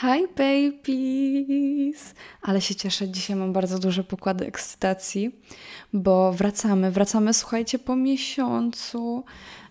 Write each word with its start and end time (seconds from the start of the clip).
Hi 0.00 0.26
babies! 0.36 2.14
Ale 2.42 2.60
się 2.60 2.74
cieszę, 2.74 3.08
dzisiaj 3.08 3.36
mam 3.36 3.52
bardzo 3.52 3.78
duże 3.78 4.04
pokłady 4.04 4.46
ekscytacji, 4.46 5.40
bo 5.92 6.32
wracamy, 6.32 6.90
wracamy, 6.90 7.34
słuchajcie, 7.34 7.78
po 7.78 7.96
miesiącu. 7.96 9.24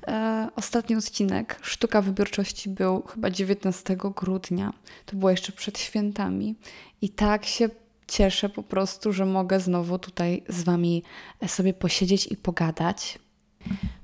E, 0.07 0.49
ostatni 0.55 0.96
odcinek 0.96 1.59
Sztuka 1.62 2.01
Wybiórczości 2.01 2.70
był 2.70 3.01
chyba 3.01 3.29
19 3.29 3.97
grudnia. 4.15 4.73
To 5.05 5.15
było 5.15 5.31
jeszcze 5.31 5.51
przed 5.51 5.79
świętami. 5.79 6.55
I 7.01 7.10
tak 7.10 7.46
się 7.46 7.69
cieszę 8.08 8.49
po 8.49 8.63
prostu, 8.63 9.13
że 9.13 9.26
mogę 9.26 9.60
znowu 9.60 9.99
tutaj 9.99 10.44
z 10.49 10.63
Wami 10.63 11.03
sobie 11.47 11.74
posiedzieć 11.74 12.31
i 12.31 12.37
pogadać. 12.37 13.19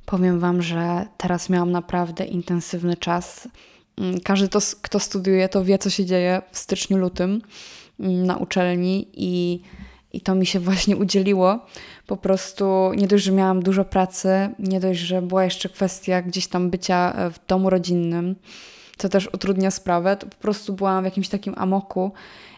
Powiem 0.05 0.39
Wam, 0.39 0.61
że 0.61 1.07
teraz 1.17 1.49
miałam 1.49 1.71
naprawdę 1.71 2.25
intensywny 2.25 2.97
czas 2.97 3.47
każdy, 4.23 4.47
to, 4.47 4.59
kto 4.81 4.99
studiuje, 4.99 5.49
to 5.49 5.63
wie, 5.63 5.77
co 5.77 5.89
się 5.89 6.05
dzieje 6.05 6.41
w 6.51 6.57
styczniu, 6.57 6.97
lutym 6.97 7.41
mm, 7.99 8.25
na 8.25 8.37
uczelni 8.37 9.07
i, 9.13 9.61
i 10.13 10.21
to 10.21 10.35
mi 10.35 10.45
się 10.45 10.59
właśnie 10.69 10.97
udzieliło. 10.97 11.59
Po 12.07 12.17
prostu 12.17 12.91
nie 12.97 13.07
dość, 13.07 13.23
że 13.23 13.31
miałam 13.31 13.63
dużo 13.63 13.85
pracy, 13.85 14.49
nie 14.59 14.79
dość, 14.79 14.99
że 14.99 15.21
była 15.21 15.43
jeszcze 15.43 15.69
kwestia 15.69 16.21
gdzieś 16.21 16.47
tam 16.47 16.69
bycia 16.69 17.13
e, 17.15 17.31
w 17.31 17.39
domu 17.47 17.69
rodzinnym, 17.69 18.35
co 18.97 19.09
też 19.09 19.29
utrudnia 19.33 19.71
sprawę, 19.71 20.17
to 20.17 20.27
po 20.27 20.35
prostu 20.35 20.73
byłam 20.73 21.03
w 21.03 21.05
jakimś 21.05 21.29
takim 21.29 21.53
amoku 21.57 22.11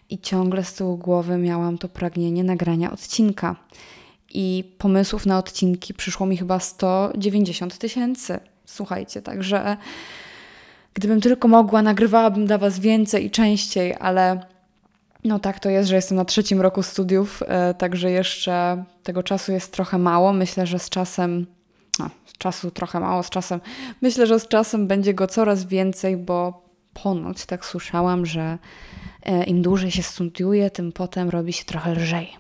i 0.09 0.19
ciągle 0.19 0.63
z 0.63 0.73
tyłu 0.73 0.97
głowy 0.97 1.37
miałam 1.37 1.77
to 1.77 1.89
pragnienie 1.89 2.43
nagrania 2.43 2.91
odcinka. 2.91 3.55
I 4.33 4.73
pomysłów 4.77 5.25
na 5.25 5.37
odcinki 5.37 5.93
przyszło 5.93 6.25
mi 6.25 6.37
chyba 6.37 6.59
190 6.59 7.77
tysięcy. 7.77 8.39
Słuchajcie, 8.65 9.21
także 9.21 9.77
Gdybym 10.93 11.21
tylko 11.21 11.47
mogła, 11.47 11.81
nagrywałabym 11.81 12.45
dla 12.45 12.57
Was 12.57 12.79
więcej 12.79 13.25
i 13.25 13.31
częściej, 13.31 13.95
ale 13.99 14.45
no 15.23 15.39
tak 15.39 15.59
to 15.59 15.69
jest, 15.69 15.89
że 15.89 15.95
jestem 15.95 16.17
na 16.17 16.25
trzecim 16.25 16.61
roku 16.61 16.83
studiów, 16.83 17.43
e, 17.47 17.73
także 17.73 18.11
jeszcze 18.11 18.83
tego 19.03 19.23
czasu 19.23 19.51
jest 19.51 19.73
trochę 19.73 19.97
mało. 19.97 20.33
Myślę, 20.33 20.67
że 20.67 20.79
z 20.79 20.89
czasem, 20.89 21.45
no, 21.99 22.09
z 22.25 22.37
czasu 22.37 22.71
trochę 22.71 22.99
mało, 22.99 23.23
z 23.23 23.29
czasem, 23.29 23.59
myślę, 24.01 24.27
że 24.27 24.39
z 24.39 24.47
czasem 24.47 24.87
będzie 24.87 25.13
go 25.13 25.27
coraz 25.27 25.65
więcej, 25.65 26.17
bo 26.17 26.65
ponoć 26.93 27.45
tak 27.45 27.65
słyszałam, 27.65 28.25
że 28.25 28.57
e, 29.23 29.43
im 29.43 29.61
dłużej 29.61 29.91
się 29.91 30.03
studiuje, 30.03 30.69
tym 30.69 30.91
potem 30.91 31.29
robi 31.29 31.53
się 31.53 31.65
trochę 31.65 31.93
lżej. 31.93 32.37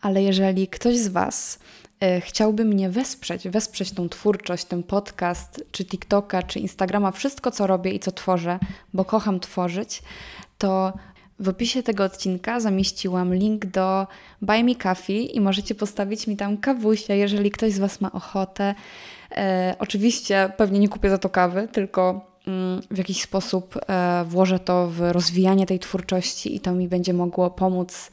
Ale 0.00 0.22
jeżeli 0.22 0.68
ktoś 0.68 0.96
z 0.98 1.08
Was 1.08 1.58
chciałby 2.20 2.64
mnie 2.64 2.90
wesprzeć, 2.90 3.48
wesprzeć 3.48 3.92
tą 3.92 4.08
twórczość, 4.08 4.64
ten 4.64 4.82
podcast, 4.82 5.64
czy 5.72 5.84
TikToka, 5.84 6.42
czy 6.42 6.58
Instagrama, 6.58 7.10
wszystko 7.10 7.50
co 7.50 7.66
robię 7.66 7.90
i 7.90 8.00
co 8.00 8.12
tworzę, 8.12 8.58
bo 8.94 9.04
kocham 9.04 9.40
tworzyć, 9.40 10.02
to 10.58 10.92
w 11.40 11.48
opisie 11.48 11.82
tego 11.82 12.04
odcinka 12.04 12.60
zamieściłam 12.60 13.34
link 13.34 13.66
do 13.66 14.06
Buy 14.42 14.64
Me 14.64 14.74
Coffee 14.74 15.36
i 15.36 15.40
możecie 15.40 15.74
postawić 15.74 16.26
mi 16.26 16.36
tam 16.36 16.56
kawusia, 16.56 17.14
jeżeli 17.14 17.50
ktoś 17.50 17.72
z 17.72 17.78
Was 17.78 18.00
ma 18.00 18.12
ochotę. 18.12 18.74
E, 19.30 19.76
oczywiście 19.78 20.52
pewnie 20.56 20.78
nie 20.78 20.88
kupię 20.88 21.10
za 21.10 21.18
to 21.18 21.28
kawy, 21.28 21.68
tylko 21.72 22.26
mm, 22.46 22.82
w 22.90 22.98
jakiś 22.98 23.22
sposób 23.22 23.78
e, 23.88 24.24
włożę 24.28 24.58
to 24.58 24.88
w 24.88 25.00
rozwijanie 25.00 25.66
tej 25.66 25.78
twórczości 25.78 26.56
i 26.56 26.60
to 26.60 26.72
mi 26.72 26.88
będzie 26.88 27.12
mogło 27.12 27.50
pomóc 27.50 28.10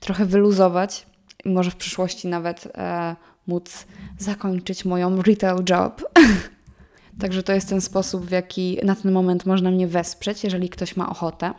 trochę 0.00 0.26
wyluzować 0.26 1.06
i 1.44 1.48
może 1.48 1.70
w 1.70 1.76
przyszłości 1.76 2.28
nawet 2.28 2.68
e, 2.74 3.16
móc 3.46 3.86
zakończyć 4.18 4.84
moją 4.84 5.22
retail 5.22 5.64
job. 5.70 6.04
Także 7.20 7.42
to 7.42 7.52
jest 7.52 7.68
ten 7.68 7.80
sposób, 7.80 8.26
w 8.26 8.30
jaki 8.30 8.78
na 8.84 8.94
ten 8.94 9.12
moment 9.12 9.46
można 9.46 9.70
mnie 9.70 9.88
wesprzeć, 9.88 10.44
jeżeli 10.44 10.68
ktoś 10.68 10.96
ma 10.96 11.10
ochotę. 11.10 11.54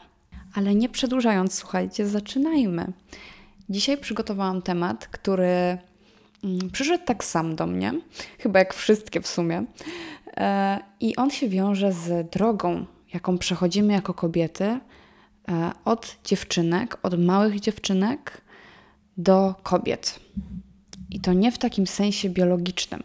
Ale 0.53 0.75
nie 0.75 0.89
przedłużając, 0.89 1.53
słuchajcie, 1.53 2.07
zaczynajmy. 2.07 2.93
Dzisiaj 3.69 3.97
przygotowałam 3.97 4.61
temat, 4.61 5.07
który 5.07 5.77
mm, 6.43 6.69
przyszedł 6.71 7.05
tak 7.05 7.23
sam 7.23 7.55
do 7.55 7.67
mnie, 7.67 7.93
chyba 8.39 8.59
jak 8.59 8.73
wszystkie 8.73 9.21
w 9.21 9.27
sumie. 9.27 9.65
E, 10.37 10.79
I 10.99 11.15
on 11.15 11.29
się 11.29 11.49
wiąże 11.49 11.91
z 11.91 12.31
drogą, 12.31 12.85
jaką 13.13 13.37
przechodzimy 13.37 13.93
jako 13.93 14.13
kobiety 14.13 14.63
e, 14.63 14.79
od 15.85 16.17
dziewczynek, 16.23 16.97
od 17.03 17.19
małych 17.19 17.59
dziewczynek 17.59 18.41
do 19.17 19.55
kobiet. 19.63 20.19
I 21.13 21.19
to 21.19 21.33
nie 21.33 21.51
w 21.51 21.57
takim 21.57 21.87
sensie 21.87 22.29
biologicznym, 22.29 23.03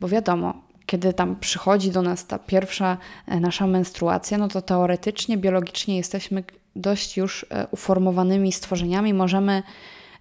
bo 0.00 0.08
wiadomo, 0.08 0.54
kiedy 0.86 1.12
tam 1.12 1.36
przychodzi 1.36 1.90
do 1.90 2.02
nas 2.02 2.26
ta 2.26 2.38
pierwsza 2.38 2.96
e, 3.26 3.40
nasza 3.40 3.66
menstruacja, 3.66 4.38
no 4.38 4.48
to 4.48 4.62
teoretycznie, 4.62 5.36
biologicznie 5.36 5.96
jesteśmy 5.96 6.44
dość 6.76 7.16
już 7.16 7.46
e, 7.50 7.66
uformowanymi 7.70 8.52
stworzeniami, 8.52 9.14
możemy 9.14 9.62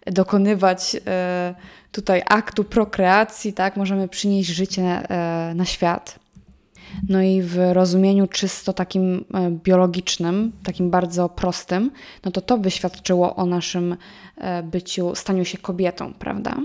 dokonywać 0.05 0.95
e, 1.07 1.55
tutaj 1.91 2.21
aktu 2.29 2.63
prokreacji, 2.63 3.53
tak, 3.53 3.77
możemy 3.77 4.07
przynieść 4.07 4.49
życie 4.49 5.01
na 5.55 5.65
świat. 5.65 6.19
No 7.09 7.21
i 7.21 7.41
w 7.41 7.57
rozumieniu 7.73 8.27
czysto 8.27 8.73
takim 8.73 9.25
biologicznym, 9.49 10.51
takim 10.63 10.89
bardzo 10.89 11.29
prostym, 11.29 11.91
no 12.25 12.31
to 12.31 12.41
to 12.41 12.57
by 12.57 12.71
świadczyło 12.71 13.35
o 13.35 13.45
naszym 13.45 13.97
byciu, 14.63 15.15
staniu 15.15 15.45
się 15.45 15.57
kobietą, 15.57 16.13
prawda? 16.13 16.57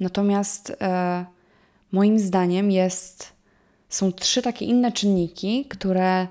Natomiast 0.00 0.76
e, 0.80 1.24
moim 1.92 2.18
zdaniem 2.18 2.70
jest, 2.70 3.32
są 3.88 4.12
trzy 4.12 4.42
takie 4.42 4.64
inne 4.64 4.92
czynniki, 4.92 5.64
które 5.64 6.26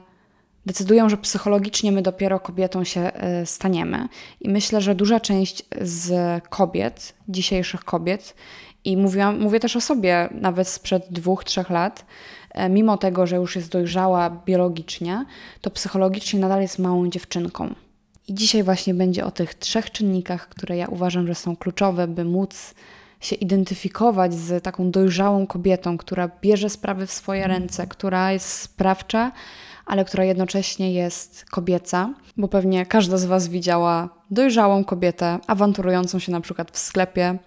decydują, 0.65 1.09
że 1.09 1.17
psychologicznie 1.17 1.91
my 1.91 2.01
dopiero 2.01 2.39
kobietą 2.39 2.83
się 2.83 3.01
e, 3.01 3.45
staniemy. 3.45 4.07
I 4.41 4.49
myślę, 4.49 4.81
że 4.81 4.95
duża 4.95 5.19
część 5.19 5.63
z 5.81 6.13
kobiet, 6.49 7.13
dzisiejszych 7.27 7.83
kobiet, 7.83 8.35
i 8.85 8.97
mówiłam, 8.97 9.39
mówię 9.39 9.59
też 9.59 9.75
o 9.75 9.81
sobie 9.81 10.29
nawet 10.31 10.67
sprzed 10.67 11.07
dwóch, 11.09 11.43
trzech 11.43 11.69
lat, 11.69 12.05
e, 12.51 12.69
mimo 12.69 12.97
tego, 12.97 13.27
że 13.27 13.35
już 13.35 13.55
jest 13.55 13.71
dojrzała 13.71 14.29
biologicznie, 14.29 15.25
to 15.61 15.69
psychologicznie 15.69 16.39
nadal 16.39 16.61
jest 16.61 16.79
małą 16.79 17.09
dziewczynką. 17.09 17.75
I 18.27 18.33
dzisiaj 18.33 18.63
właśnie 18.63 18.93
będzie 18.93 19.25
o 19.25 19.31
tych 19.31 19.53
trzech 19.53 19.91
czynnikach, 19.91 20.49
które 20.49 20.77
ja 20.77 20.87
uważam, 20.87 21.27
że 21.27 21.35
są 21.35 21.55
kluczowe, 21.55 22.07
by 22.07 22.25
móc 22.25 22.73
się 23.19 23.35
identyfikować 23.35 24.33
z 24.33 24.63
taką 24.63 24.91
dojrzałą 24.91 25.47
kobietą, 25.47 25.97
która 25.97 26.29
bierze 26.41 26.69
sprawy 26.69 27.07
w 27.07 27.11
swoje 27.11 27.47
ręce, 27.47 27.87
która 27.87 28.31
jest 28.31 28.49
sprawcza, 28.49 29.31
ale 29.85 30.05
która 30.05 30.23
jednocześnie 30.23 30.93
jest 30.93 31.45
kobieca, 31.45 32.13
bo 32.37 32.47
pewnie 32.47 32.85
każda 32.85 33.17
z 33.17 33.25
Was 33.25 33.47
widziała 33.47 34.09
dojrzałą 34.31 34.83
kobietę 34.83 35.39
awanturującą 35.47 36.19
się 36.19 36.31
na 36.31 36.41
przykład 36.41 36.71
w 36.71 36.77
sklepie 36.77 37.37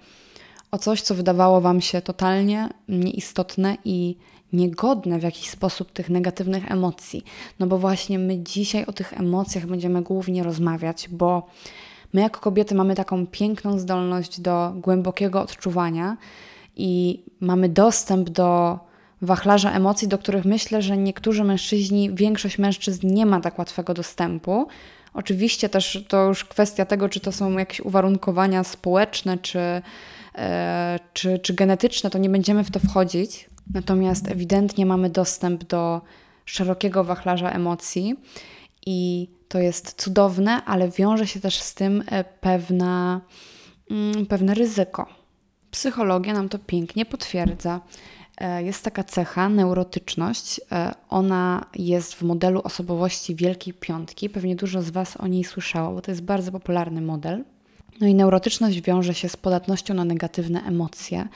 o 0.71 0.79
coś, 0.79 1.03
co 1.03 1.15
wydawało 1.15 1.61
Wam 1.61 1.81
się 1.81 2.03
totalnie 2.03 2.69
nieistotne 2.89 3.77
i 3.85 4.17
niegodne 4.53 5.19
w 5.19 5.23
jakiś 5.23 5.51
sposób 5.51 5.93
tych 5.93 6.11
negatywnych 6.11 6.71
emocji. 6.71 7.25
No 7.59 7.67
bo 7.67 7.79
właśnie 7.79 8.19
my 8.19 8.39
dzisiaj 8.39 8.87
o 8.87 8.93
tych 8.93 9.13
emocjach 9.13 9.67
będziemy 9.67 10.03
głównie 10.03 10.43
rozmawiać, 10.43 11.09
bo 11.11 11.47
My 12.13 12.21
jako 12.21 12.41
kobiety 12.41 12.75
mamy 12.75 12.95
taką 12.95 13.27
piękną 13.27 13.79
zdolność 13.79 14.41
do 14.41 14.73
głębokiego 14.77 15.41
odczuwania 15.41 16.17
i 16.77 17.23
mamy 17.41 17.69
dostęp 17.69 18.31
do 18.31 18.79
wachlarza 19.23 19.73
emocji, 19.73 20.09
do 20.09 20.19
których 20.19 20.45
myślę, 20.45 20.83
że 20.83 20.97
niektórzy 20.97 21.45
mężczyźni, 21.45 22.15
większość 22.15 22.59
mężczyzn 22.59 23.15
nie 23.15 23.27
ma 23.27 23.41
tak 23.41 23.59
łatwego 23.59 23.95
dostępu. 23.95 24.67
Oczywiście 25.15 25.69
też 25.69 26.05
to 26.09 26.29
już 26.29 26.45
kwestia 26.45 26.85
tego, 26.85 27.09
czy 27.09 27.21
to 27.21 27.33
są 27.33 27.59
jakieś 27.59 27.81
uwarunkowania 27.81 28.65
społeczne, 28.65 29.39
czy, 29.39 29.83
e, 30.35 30.99
czy, 31.13 31.39
czy 31.39 31.55
genetyczne, 31.55 32.11
to 32.11 32.19
nie 32.19 32.31
będziemy 32.31 32.65
w 32.65 32.71
to 32.71 32.81
wchodzić. 32.81 33.51
Natomiast 33.75 34.29
ewidentnie 34.29 34.87
mamy 34.87 35.11
dostęp 35.11 35.65
do 35.65 36.01
szerokiego 36.45 37.05
wachlarza 37.05 37.51
emocji 37.51 38.17
i 38.87 39.29
to 39.49 39.59
jest 39.59 40.03
cudowne, 40.03 40.65
ale 40.65 40.89
wiąże 40.89 41.27
się 41.27 41.41
też 41.41 41.59
z 41.59 41.75
tym 41.75 42.05
e, 42.07 42.25
pewna, 42.25 43.21
mm, 43.91 44.27
pewne 44.27 44.55
ryzyko. 44.55 45.07
Psychologia 45.71 46.33
nam 46.33 46.49
to 46.49 46.59
pięknie 46.59 47.07
potwierdza. 47.07 47.81
E, 48.39 48.63
jest 48.63 48.85
taka 48.85 49.05
cecha, 49.05 49.49
neurotyczność. 49.49 50.61
E, 50.73 50.95
ona 51.09 51.67
jest 51.75 52.15
w 52.15 52.23
modelu 52.23 52.61
osobowości 52.65 53.35
Wielkiej 53.35 53.75
Piątki. 53.75 54.31
Pewnie 54.31 54.57
dużo 54.57 54.83
z 54.83 54.91
Was 54.91 55.17
o 55.17 55.27
niej 55.27 55.45
słyszało, 55.45 55.95
bo 55.95 56.01
to 56.01 56.11
jest 56.11 56.23
bardzo 56.23 56.53
popularny 56.53 57.01
model. 57.01 57.45
No 58.01 58.07
i 58.07 58.15
neurotyczność 58.15 58.81
wiąże 58.81 59.15
się 59.15 59.29
z 59.29 59.37
podatnością 59.37 59.95
na 59.95 60.05
negatywne 60.05 60.63
emocje 60.63 61.29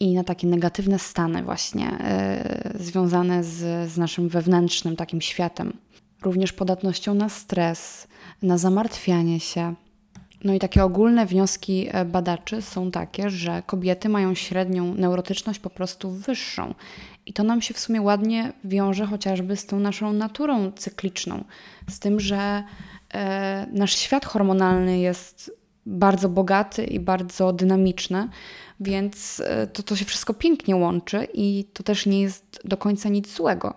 i 0.00 0.14
na 0.14 0.24
takie 0.24 0.46
negatywne 0.46 0.98
stany, 0.98 1.42
właśnie 1.42 1.98
yy, 2.74 2.84
związane 2.84 3.44
z, 3.44 3.90
z 3.90 3.98
naszym 3.98 4.28
wewnętrznym 4.28 4.96
takim 4.96 5.20
światem 5.20 5.72
również 6.22 6.52
podatnością 6.52 7.14
na 7.14 7.28
stres, 7.28 8.08
na 8.42 8.58
zamartwianie 8.58 9.40
się. 9.40 9.74
No 10.44 10.54
i 10.54 10.58
takie 10.58 10.84
ogólne 10.84 11.26
wnioski 11.26 11.88
e, 11.90 12.04
badaczy 12.04 12.62
są 12.62 12.90
takie, 12.90 13.30
że 13.30 13.62
kobiety 13.66 14.08
mają 14.08 14.34
średnią 14.34 14.94
neurotyczność 14.94 15.58
po 15.58 15.70
prostu 15.70 16.10
wyższą. 16.10 16.74
I 17.26 17.32
to 17.32 17.42
nam 17.42 17.62
się 17.62 17.74
w 17.74 17.78
sumie 17.78 18.02
ładnie 18.02 18.52
wiąże 18.64 19.06
chociażby 19.06 19.56
z 19.56 19.66
tą 19.66 19.80
naszą 19.80 20.12
naturą 20.12 20.72
cykliczną, 20.72 21.44
z 21.88 21.98
tym, 21.98 22.20
że 22.20 22.62
e, 23.14 23.66
nasz 23.72 23.96
świat 23.96 24.24
hormonalny 24.26 24.98
jest 24.98 25.60
bardzo 25.86 26.28
bogaty 26.28 26.84
i 26.84 27.00
bardzo 27.00 27.52
dynamiczny, 27.52 28.28
więc 28.80 29.42
e, 29.44 29.66
to, 29.66 29.82
to 29.82 29.96
się 29.96 30.04
wszystko 30.04 30.34
pięknie 30.34 30.76
łączy 30.76 31.28
i 31.34 31.64
to 31.72 31.82
też 31.82 32.06
nie 32.06 32.22
jest 32.22 32.60
do 32.64 32.76
końca 32.76 33.08
nic 33.08 33.34
złego. 33.34 33.74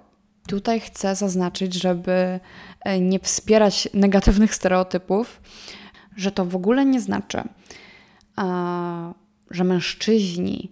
Tutaj 0.47 0.79
chcę 0.79 1.15
zaznaczyć, 1.15 1.73
żeby 1.73 2.39
e, 2.81 2.99
nie 2.99 3.19
wspierać 3.19 3.89
negatywnych 3.93 4.55
stereotypów, 4.55 5.41
że 6.15 6.31
to 6.31 6.45
w 6.45 6.55
ogóle 6.55 6.85
nie 6.85 7.01
znaczy, 7.01 7.41
że 9.51 9.63
mężczyźni 9.63 10.71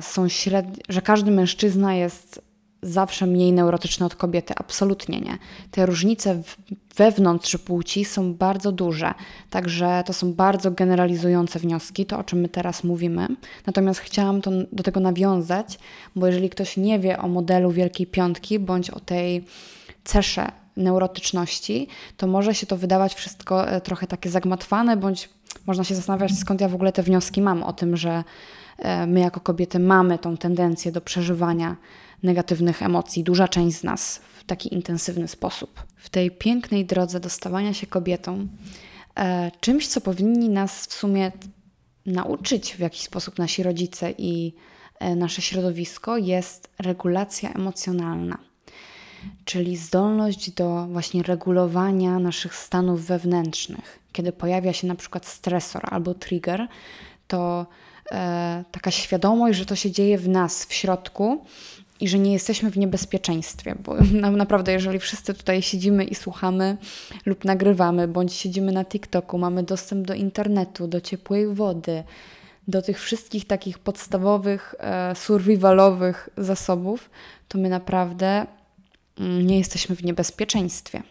są 0.00 0.28
średni, 0.28 0.82
że 0.88 1.02
każdy 1.02 1.30
mężczyzna 1.30 1.94
jest 1.94 2.42
zawsze 2.84 3.26
mniej 3.26 3.52
neurotyczny 3.52 4.06
od 4.06 4.14
kobiety. 4.14 4.54
Absolutnie 4.56 5.20
nie. 5.20 5.38
Te 5.70 5.86
różnice 5.86 6.42
wewnątrz 6.96 7.56
płci 7.56 8.04
są 8.04 8.34
bardzo 8.34 8.72
duże, 8.72 9.14
także 9.50 10.02
to 10.06 10.12
są 10.12 10.32
bardzo 10.32 10.70
generalizujące 10.70 11.58
wnioski, 11.58 12.06
to 12.06 12.18
o 12.18 12.24
czym 12.24 12.40
my 12.40 12.48
teraz 12.48 12.84
mówimy. 12.84 13.26
Natomiast 13.66 14.00
chciałam 14.00 14.40
to, 14.40 14.50
do 14.72 14.82
tego 14.82 15.00
nawiązać, 15.00 15.78
bo 16.16 16.26
jeżeli 16.26 16.50
ktoś 16.50 16.76
nie 16.76 16.98
wie 16.98 17.18
o 17.18 17.28
modelu 17.28 17.70
Wielkiej 17.70 18.06
Piątki 18.06 18.58
bądź 18.58 18.90
o 18.90 19.00
tej 19.00 19.44
cesze 20.04 20.63
neurotyczności, 20.76 21.88
to 22.16 22.26
może 22.26 22.54
się 22.54 22.66
to 22.66 22.76
wydawać 22.76 23.14
wszystko 23.14 23.68
e, 23.68 23.80
trochę 23.80 24.06
takie 24.06 24.30
zagmatwane, 24.30 24.96
bądź 24.96 25.28
można 25.66 25.84
się 25.84 25.94
zastanawiać, 25.94 26.38
skąd 26.38 26.60
ja 26.60 26.68
w 26.68 26.74
ogóle 26.74 26.92
te 26.92 27.02
wnioski 27.02 27.42
mam 27.42 27.62
o 27.62 27.72
tym, 27.72 27.96
że 27.96 28.24
e, 28.78 29.06
my 29.06 29.20
jako 29.20 29.40
kobiety 29.40 29.78
mamy 29.78 30.18
tą 30.18 30.36
tendencję 30.36 30.92
do 30.92 31.00
przeżywania 31.00 31.76
negatywnych 32.22 32.82
emocji, 32.82 33.24
duża 33.24 33.48
część 33.48 33.76
z 33.76 33.84
nas 33.84 34.20
w 34.38 34.44
taki 34.44 34.74
intensywny 34.74 35.28
sposób. 35.28 35.82
W 35.96 36.10
tej 36.10 36.30
pięknej 36.30 36.84
drodze 36.84 37.20
do 37.20 37.30
stawania 37.30 37.74
się 37.74 37.86
kobietą, 37.86 38.48
e, 39.16 39.50
czymś, 39.60 39.88
co 39.88 40.00
powinni 40.00 40.48
nas 40.48 40.86
w 40.86 40.92
sumie 40.92 41.32
nauczyć 42.06 42.74
w 42.74 42.78
jakiś 42.78 43.02
sposób 43.02 43.38
nasi 43.38 43.62
rodzice 43.62 44.14
i 44.18 44.54
nasze 45.16 45.42
środowisko, 45.42 46.16
jest 46.16 46.70
regulacja 46.78 47.52
emocjonalna. 47.52 48.38
Czyli 49.44 49.76
zdolność 49.76 50.50
do 50.50 50.86
właśnie 50.86 51.22
regulowania 51.22 52.18
naszych 52.18 52.54
stanów 52.54 53.06
wewnętrznych. 53.06 53.98
Kiedy 54.12 54.32
pojawia 54.32 54.72
się 54.72 54.86
na 54.86 54.94
przykład 54.94 55.26
stresor 55.26 55.82
albo 55.90 56.14
trigger, 56.14 56.68
to 57.28 57.66
e, 58.12 58.64
taka 58.70 58.90
świadomość, 58.90 59.58
że 59.58 59.66
to 59.66 59.76
się 59.76 59.90
dzieje 59.90 60.18
w 60.18 60.28
nas, 60.28 60.64
w 60.64 60.74
środku, 60.74 61.44
i 62.00 62.08
że 62.08 62.18
nie 62.18 62.32
jesteśmy 62.32 62.70
w 62.70 62.78
niebezpieczeństwie, 62.78 63.74
bo 63.84 63.94
naprawdę, 64.36 64.72
jeżeli 64.72 64.98
wszyscy 64.98 65.34
tutaj 65.34 65.62
siedzimy 65.62 66.04
i 66.04 66.14
słuchamy 66.14 66.76
lub 67.26 67.44
nagrywamy, 67.44 68.08
bądź 68.08 68.32
siedzimy 68.32 68.72
na 68.72 68.84
TikToku, 68.84 69.38
mamy 69.38 69.62
dostęp 69.62 70.06
do 70.06 70.14
internetu, 70.14 70.88
do 70.88 71.00
ciepłej 71.00 71.54
wody, 71.54 72.04
do 72.68 72.82
tych 72.82 73.00
wszystkich 73.00 73.46
takich 73.46 73.78
podstawowych, 73.78 74.74
e, 74.78 75.14
survivalowych 75.14 76.28
zasobów, 76.36 77.10
to 77.48 77.58
my 77.58 77.68
naprawdę 77.68 78.46
nie 79.18 79.58
jesteśmy 79.58 79.96
w 79.96 80.04
niebezpieczeństwie. 80.04 81.02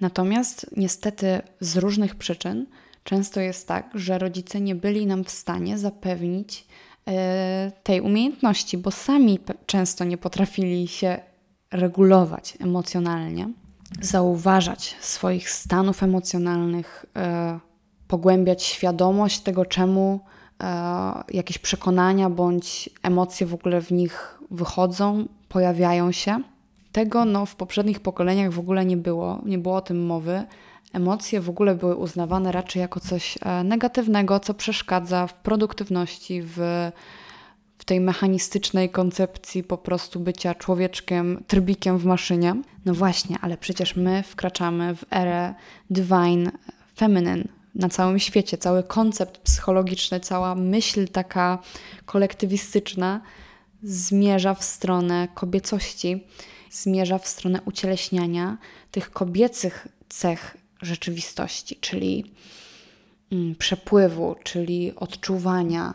Natomiast 0.00 0.66
niestety 0.76 1.40
z 1.60 1.76
różnych 1.76 2.14
przyczyn 2.14 2.66
często 3.04 3.40
jest 3.40 3.68
tak, 3.68 3.90
że 3.94 4.18
rodzice 4.18 4.60
nie 4.60 4.74
byli 4.74 5.06
nam 5.06 5.24
w 5.24 5.30
stanie 5.30 5.78
zapewnić 5.78 6.66
E, 7.08 7.72
tej 7.82 8.00
umiejętności, 8.00 8.78
bo 8.78 8.90
sami 8.90 9.38
często 9.66 10.04
nie 10.04 10.18
potrafili 10.18 10.88
się 10.88 11.18
regulować 11.70 12.56
emocjonalnie, 12.60 13.48
zauważać 14.00 14.96
swoich 15.00 15.50
stanów 15.50 16.02
emocjonalnych, 16.02 17.06
e, 17.16 17.58
pogłębiać 18.08 18.62
świadomość 18.62 19.40
tego, 19.40 19.64
czemu 19.66 20.20
e, 20.60 21.24
jakieś 21.28 21.58
przekonania 21.58 22.30
bądź 22.30 22.90
emocje 23.02 23.46
w 23.46 23.54
ogóle 23.54 23.80
w 23.80 23.92
nich 23.92 24.38
wychodzą, 24.50 25.28
pojawiają 25.48 26.12
się. 26.12 26.42
Tego 26.92 27.24
no, 27.24 27.46
w 27.46 27.56
poprzednich 27.56 28.00
pokoleniach 28.00 28.52
w 28.52 28.58
ogóle 28.58 28.84
nie 28.84 28.96
było, 28.96 29.40
nie 29.46 29.58
było 29.58 29.76
o 29.76 29.80
tym 29.80 30.06
mowy 30.06 30.44
emocje 30.92 31.40
w 31.40 31.48
ogóle 31.48 31.74
były 31.74 31.96
uznawane 31.96 32.52
raczej 32.52 32.80
jako 32.80 33.00
coś 33.00 33.38
e, 33.42 33.64
negatywnego, 33.64 34.40
co 34.40 34.54
przeszkadza 34.54 35.26
w 35.26 35.34
produktywności, 35.34 36.42
w, 36.42 36.56
w 37.78 37.84
tej 37.84 38.00
mechanistycznej 38.00 38.90
koncepcji 38.90 39.62
po 39.62 39.78
prostu 39.78 40.20
bycia 40.20 40.54
człowieczkiem, 40.54 41.44
trybikiem 41.46 41.98
w 41.98 42.04
maszynie. 42.04 42.54
No 42.84 42.94
właśnie, 42.94 43.36
ale 43.40 43.56
przecież 43.56 43.96
my 43.96 44.22
wkraczamy 44.22 44.94
w 44.94 45.04
erę 45.10 45.54
divine 45.90 46.50
feminine 46.96 47.44
na 47.74 47.88
całym 47.88 48.18
świecie. 48.18 48.58
Cały 48.58 48.82
koncept 48.82 49.38
psychologiczny, 49.38 50.20
cała 50.20 50.54
myśl 50.54 51.08
taka 51.08 51.58
kolektywistyczna 52.06 53.20
zmierza 53.82 54.54
w 54.54 54.64
stronę 54.64 55.28
kobiecości, 55.34 56.26
zmierza 56.72 57.18
w 57.18 57.28
stronę 57.28 57.60
ucieleśniania 57.64 58.58
tych 58.90 59.10
kobiecych 59.10 59.88
cech 60.08 60.56
rzeczywistości, 60.82 61.76
czyli 61.80 62.32
mm, 63.32 63.54
przepływu, 63.54 64.36
czyli 64.44 64.96
odczuwania, 64.96 65.94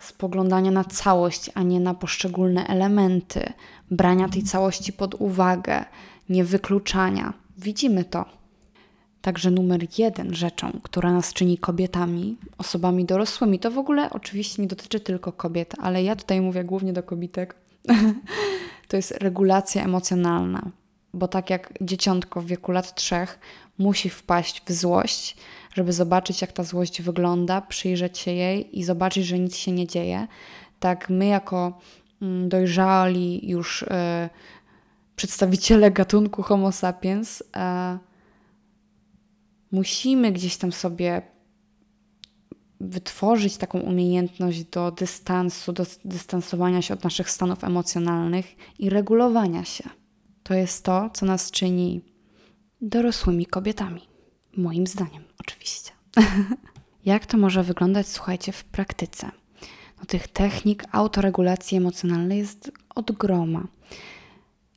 spoglądania 0.00 0.70
na 0.70 0.84
całość, 0.84 1.50
a 1.54 1.62
nie 1.62 1.80
na 1.80 1.94
poszczególne 1.94 2.66
elementy, 2.66 3.52
brania 3.90 4.28
tej 4.28 4.42
całości 4.42 4.92
pod 4.92 5.14
uwagę, 5.14 5.84
niewykluczania. 6.28 7.32
Widzimy 7.58 8.04
to. 8.04 8.24
Także 9.22 9.50
numer 9.50 9.86
jeden 9.98 10.34
rzeczą, 10.34 10.80
która 10.82 11.12
nas 11.12 11.32
czyni 11.32 11.58
kobietami, 11.58 12.36
osobami 12.58 13.04
dorosłymi, 13.04 13.58
to 13.58 13.70
w 13.70 13.78
ogóle 13.78 14.10
oczywiście 14.10 14.62
nie 14.62 14.68
dotyczy 14.68 15.00
tylko 15.00 15.32
kobiet, 15.32 15.74
ale 15.78 16.02
ja 16.02 16.16
tutaj 16.16 16.40
mówię 16.40 16.64
głównie 16.64 16.92
do 16.92 17.02
kobitek, 17.02 17.54
to 18.88 18.96
jest 18.96 19.10
regulacja 19.10 19.84
emocjonalna 19.84 20.70
bo 21.16 21.28
tak 21.28 21.50
jak 21.50 21.72
dzieciątko 21.80 22.40
w 22.40 22.46
wieku 22.46 22.72
lat 22.72 22.94
trzech 22.94 23.38
musi 23.78 24.10
wpaść 24.10 24.62
w 24.66 24.72
złość, 24.72 25.36
żeby 25.74 25.92
zobaczyć, 25.92 26.40
jak 26.40 26.52
ta 26.52 26.64
złość 26.64 27.02
wygląda, 27.02 27.60
przyjrzeć 27.60 28.18
się 28.18 28.30
jej 28.30 28.78
i 28.78 28.84
zobaczyć, 28.84 29.26
że 29.26 29.38
nic 29.38 29.56
się 29.56 29.72
nie 29.72 29.86
dzieje, 29.86 30.26
tak 30.80 31.10
my, 31.10 31.26
jako 31.26 31.78
mm, 32.22 32.48
dojrzali 32.48 33.48
już 33.48 33.82
y, 33.82 33.86
przedstawiciele 35.16 35.90
gatunku 35.90 36.42
Homo 36.42 36.72
sapiens, 36.72 37.40
y, 37.40 37.44
musimy 39.72 40.32
gdzieś 40.32 40.56
tam 40.56 40.72
sobie 40.72 41.22
wytworzyć 42.80 43.56
taką 43.56 43.80
umiejętność 43.80 44.64
do 44.64 44.90
dystansu, 44.90 45.72
do 45.72 45.86
dystansowania 46.04 46.82
się 46.82 46.94
od 46.94 47.04
naszych 47.04 47.30
stanów 47.30 47.64
emocjonalnych 47.64 48.56
i 48.78 48.90
regulowania 48.90 49.64
się. 49.64 49.84
To 50.42 50.54
jest 50.54 50.84
to, 50.84 51.10
co 51.14 51.26
nas 51.26 51.50
czyni 51.50 52.00
dorosłymi 52.80 53.46
kobietami. 53.46 54.00
Moim 54.56 54.86
zdaniem, 54.86 55.24
oczywiście. 55.40 55.90
Jak 57.04 57.26
to 57.26 57.38
może 57.38 57.62
wyglądać, 57.62 58.08
słuchajcie, 58.08 58.52
w 58.52 58.64
praktyce? 58.64 59.30
No, 59.98 60.04
tych 60.06 60.28
technik 60.28 60.84
autoregulacji 60.92 61.78
emocjonalnej 61.78 62.38
jest 62.38 62.72
od 62.94 63.12
groma. 63.12 63.66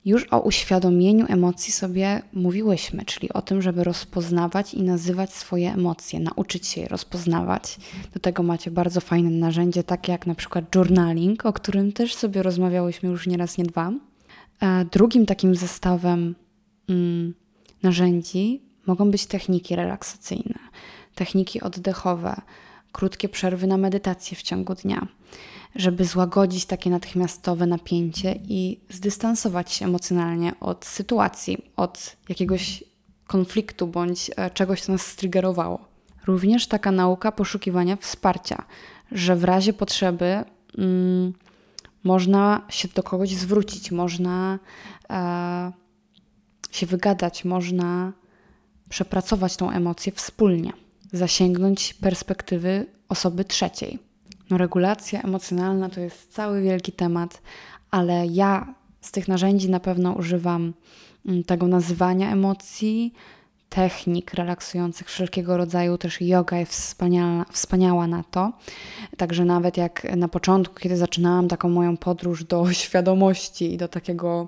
Już 0.09 0.25
o 0.31 0.39
uświadomieniu 0.39 1.25
emocji 1.29 1.73
sobie 1.73 2.21
mówiłyśmy, 2.33 3.05
czyli 3.05 3.33
o 3.33 3.41
tym, 3.41 3.61
żeby 3.61 3.83
rozpoznawać 3.83 4.73
i 4.73 4.83
nazywać 4.83 5.33
swoje 5.33 5.73
emocje, 5.73 6.19
nauczyć 6.19 6.67
się 6.67 6.81
je 6.81 6.87
rozpoznawać. 6.87 7.77
Do 8.13 8.19
tego 8.19 8.43
macie 8.43 8.71
bardzo 8.71 9.01
fajne 9.01 9.29
narzędzie, 9.29 9.83
takie 9.83 10.11
jak 10.11 10.27
na 10.27 10.35
przykład 10.35 10.75
journaling, 10.75 11.45
o 11.45 11.53
którym 11.53 11.91
też 11.91 12.15
sobie 12.15 12.43
rozmawiałyśmy 12.43 13.09
już 13.09 13.27
nie 13.27 13.37
raz, 13.37 13.57
nie 13.57 13.63
dwa. 13.63 13.91
Drugim 14.91 15.25
takim 15.25 15.55
zestawem 15.55 16.35
mm, 16.89 17.33
narzędzi 17.83 18.61
mogą 18.85 19.11
być 19.11 19.25
techniki 19.25 19.75
relaksacyjne, 19.75 20.59
techniki 21.15 21.61
oddechowe, 21.61 22.41
krótkie 22.91 23.29
przerwy 23.29 23.67
na 23.67 23.77
medytację 23.77 24.37
w 24.37 24.41
ciągu 24.41 24.75
dnia, 24.75 25.07
żeby 25.75 26.05
złagodzić 26.05 26.65
takie 26.65 26.89
natychmiastowe 26.89 27.65
napięcie 27.65 28.39
i 28.43 28.79
zdystansować 28.89 29.71
się 29.73 29.85
emocjonalnie 29.85 30.59
od 30.59 30.85
sytuacji, 30.85 31.71
od 31.75 32.15
jakiegoś 32.29 32.83
konfliktu 33.27 33.87
bądź 33.87 34.31
e, 34.35 34.49
czegoś, 34.49 34.81
co 34.81 34.91
nas 34.91 35.01
striggerowało. 35.01 35.79
Również 36.27 36.67
taka 36.67 36.91
nauka 36.91 37.31
poszukiwania 37.31 37.95
wsparcia, 37.95 38.63
że 39.11 39.35
w 39.35 39.43
razie 39.43 39.73
potrzeby. 39.73 40.43
Mm, 40.77 41.33
można 42.03 42.61
się 42.69 42.87
do 42.87 43.03
kogoś 43.03 43.29
zwrócić, 43.29 43.91
można 43.91 44.59
e, 45.09 45.71
się 46.71 46.85
wygadać, 46.85 47.45
można 47.45 48.13
przepracować 48.89 49.57
tą 49.57 49.71
emocję 49.71 50.11
wspólnie, 50.11 50.73
zasięgnąć 51.11 51.93
perspektywy 51.93 52.85
osoby 53.09 53.45
trzeciej. 53.45 53.99
No, 54.49 54.57
regulacja 54.57 55.21
emocjonalna 55.21 55.89
to 55.89 55.99
jest 55.99 56.33
cały 56.33 56.61
wielki 56.61 56.91
temat, 56.91 57.41
ale 57.91 58.27
ja 58.27 58.73
z 59.01 59.11
tych 59.11 59.27
narzędzi 59.27 59.69
na 59.69 59.79
pewno 59.79 60.11
używam 60.11 60.73
mm, 61.25 61.43
tego 61.43 61.67
nazywania 61.67 62.31
emocji, 62.31 63.13
technik 63.69 64.33
relaksujących 64.33 65.07
wszelkiego 65.07 65.57
rodzaju, 65.57 65.97
też 65.97 66.21
yoga 66.21 66.57
jest 66.57 66.71
wspaniała, 66.71 67.45
wspaniała 67.51 68.07
na 68.07 68.23
to. 68.23 68.51
Także 69.17 69.45
nawet 69.45 69.77
jak 69.77 70.15
na 70.17 70.27
początku, 70.27 70.75
kiedy 70.79 70.97
zaczynałam 70.97 71.47
taką 71.47 71.69
moją 71.69 71.97
podróż 71.97 72.43
do 72.43 72.73
świadomości 72.73 73.73
i 73.73 73.77
do 73.77 73.87
takiego 73.87 74.47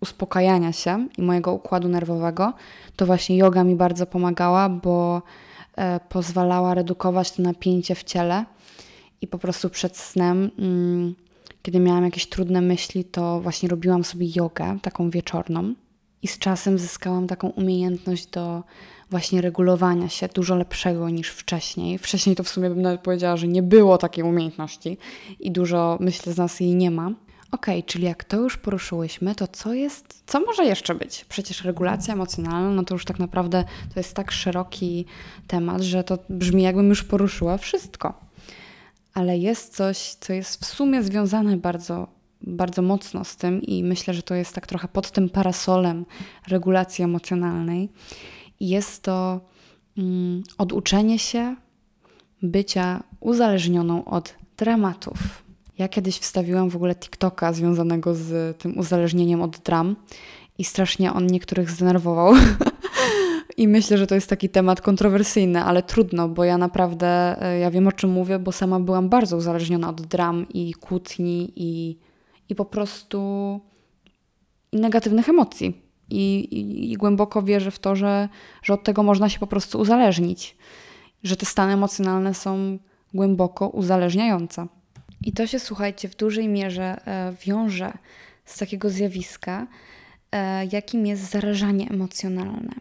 uspokajania 0.00 0.72
się 0.72 1.08
i 1.18 1.22
mojego 1.22 1.52
układu 1.52 1.88
nerwowego, 1.88 2.52
to 2.96 3.06
właśnie 3.06 3.36
yoga 3.36 3.64
mi 3.64 3.76
bardzo 3.76 4.06
pomagała, 4.06 4.68
bo 4.68 5.22
pozwalała 6.08 6.74
redukować 6.74 7.32
to 7.32 7.42
napięcie 7.42 7.94
w 7.94 8.04
ciele 8.04 8.44
i 9.20 9.26
po 9.26 9.38
prostu 9.38 9.70
przed 9.70 9.96
snem, 9.96 10.50
mm, 10.58 11.14
kiedy 11.62 11.80
miałam 11.80 12.04
jakieś 12.04 12.28
trudne 12.28 12.60
myśli, 12.60 13.04
to 13.04 13.40
właśnie 13.40 13.68
robiłam 13.68 14.04
sobie 14.04 14.26
jogę, 14.36 14.78
taką 14.82 15.10
wieczorną. 15.10 15.74
I 16.22 16.28
z 16.28 16.38
czasem 16.38 16.78
zyskałam 16.78 17.26
taką 17.26 17.48
umiejętność 17.48 18.26
do 18.26 18.62
właśnie 19.10 19.40
regulowania 19.40 20.08
się 20.08 20.28
dużo 20.28 20.56
lepszego 20.56 21.10
niż 21.10 21.28
wcześniej. 21.28 21.98
Wcześniej 21.98 22.36
to 22.36 22.42
w 22.42 22.48
sumie 22.48 22.70
bym 22.70 22.82
nawet 22.82 23.00
powiedziała, 23.00 23.36
że 23.36 23.48
nie 23.48 23.62
było 23.62 23.98
takiej 23.98 24.24
umiejętności 24.24 24.98
i 25.40 25.50
dużo, 25.50 25.98
myślę, 26.00 26.32
z 26.32 26.36
nas 26.36 26.60
jej 26.60 26.74
nie 26.74 26.90
ma. 26.90 27.10
Ok, 27.54 27.66
czyli 27.86 28.04
jak 28.04 28.24
to 28.24 28.36
już 28.36 28.56
poruszyłyśmy, 28.56 29.34
to 29.34 29.48
co 29.48 29.74
jest, 29.74 30.22
co 30.26 30.40
może 30.40 30.64
jeszcze 30.64 30.94
być? 30.94 31.24
Przecież 31.24 31.64
regulacja 31.64 32.14
emocjonalna, 32.14 32.70
no 32.70 32.84
to 32.84 32.94
już 32.94 33.04
tak 33.04 33.18
naprawdę 33.18 33.64
to 33.94 34.00
jest 34.00 34.14
tak 34.14 34.30
szeroki 34.30 35.04
temat, 35.46 35.82
że 35.82 36.04
to 36.04 36.18
brzmi 36.28 36.62
jakbym 36.62 36.88
już 36.88 37.04
poruszyła 37.04 37.58
wszystko. 37.58 38.20
Ale 39.12 39.38
jest 39.38 39.76
coś, 39.76 39.98
co 40.20 40.32
jest 40.32 40.60
w 40.60 40.66
sumie 40.66 41.02
związane 41.02 41.56
bardzo, 41.56 42.08
bardzo 42.40 42.82
mocno 42.82 43.24
z 43.24 43.36
tym 43.36 43.62
i 43.62 43.84
myślę, 43.84 44.14
że 44.14 44.22
to 44.22 44.34
jest 44.34 44.54
tak 44.54 44.66
trochę 44.66 44.88
pod 44.88 45.10
tym 45.10 45.28
parasolem 45.28 46.06
regulacji 46.48 47.04
emocjonalnej. 47.04 47.88
Jest 48.60 49.02
to 49.02 49.40
mm, 49.98 50.42
oduczenie 50.58 51.18
się 51.18 51.56
bycia 52.42 53.02
uzależnioną 53.20 54.04
od 54.04 54.34
dramatów 54.56 55.43
ja 55.78 55.88
kiedyś 55.88 56.18
wstawiłam 56.18 56.70
w 56.70 56.76
ogóle 56.76 56.94
TikToka 56.94 57.52
związanego 57.52 58.14
z 58.14 58.58
tym 58.58 58.78
uzależnieniem 58.78 59.42
od 59.42 59.58
dram 59.58 59.96
i 60.58 60.64
strasznie 60.64 61.12
on 61.12 61.26
niektórych 61.26 61.70
zdenerwował. 61.70 62.34
I 63.56 63.68
myślę, 63.68 63.98
że 63.98 64.06
to 64.06 64.14
jest 64.14 64.28
taki 64.28 64.48
temat 64.48 64.80
kontrowersyjny, 64.80 65.64
ale 65.64 65.82
trudno, 65.82 66.28
bo 66.28 66.44
ja 66.44 66.58
naprawdę, 66.58 67.42
e, 67.42 67.58
ja 67.58 67.70
wiem 67.70 67.88
o 67.88 67.92
czym 67.92 68.10
mówię, 68.10 68.38
bo 68.38 68.52
sama 68.52 68.80
byłam 68.80 69.08
bardzo 69.08 69.36
uzależniona 69.36 69.88
od 69.88 70.02
dram 70.02 70.46
i 70.54 70.74
kłótni 70.74 71.52
i, 71.56 71.98
i 72.48 72.54
po 72.54 72.64
prostu 72.64 73.60
negatywnych 74.72 75.28
emocji. 75.28 75.80
I, 76.10 76.38
i, 76.38 76.92
I, 76.92 76.96
głęboko 76.96 77.42
wierzę 77.42 77.70
w 77.70 77.78
to, 77.78 77.96
że, 77.96 78.28
że 78.62 78.74
od 78.74 78.84
tego 78.84 79.02
można 79.02 79.28
się 79.28 79.38
po 79.38 79.46
prostu 79.46 79.78
uzależnić, 79.78 80.56
że 81.22 81.36
te 81.36 81.46
stany 81.46 81.72
emocjonalne 81.72 82.34
są 82.34 82.78
głęboko 83.14 83.68
uzależniające. 83.68 84.66
I 85.24 85.32
to 85.32 85.46
się, 85.46 85.58
słuchajcie, 85.58 86.08
w 86.08 86.16
dużej 86.16 86.48
mierze 86.48 87.00
e, 87.06 87.34
wiąże 87.46 87.92
z 88.44 88.58
takiego 88.58 88.90
zjawiska, 88.90 89.66
e, 90.32 90.66
jakim 90.66 91.06
jest 91.06 91.30
zarażanie 91.30 91.88
emocjonalne. 91.90 92.74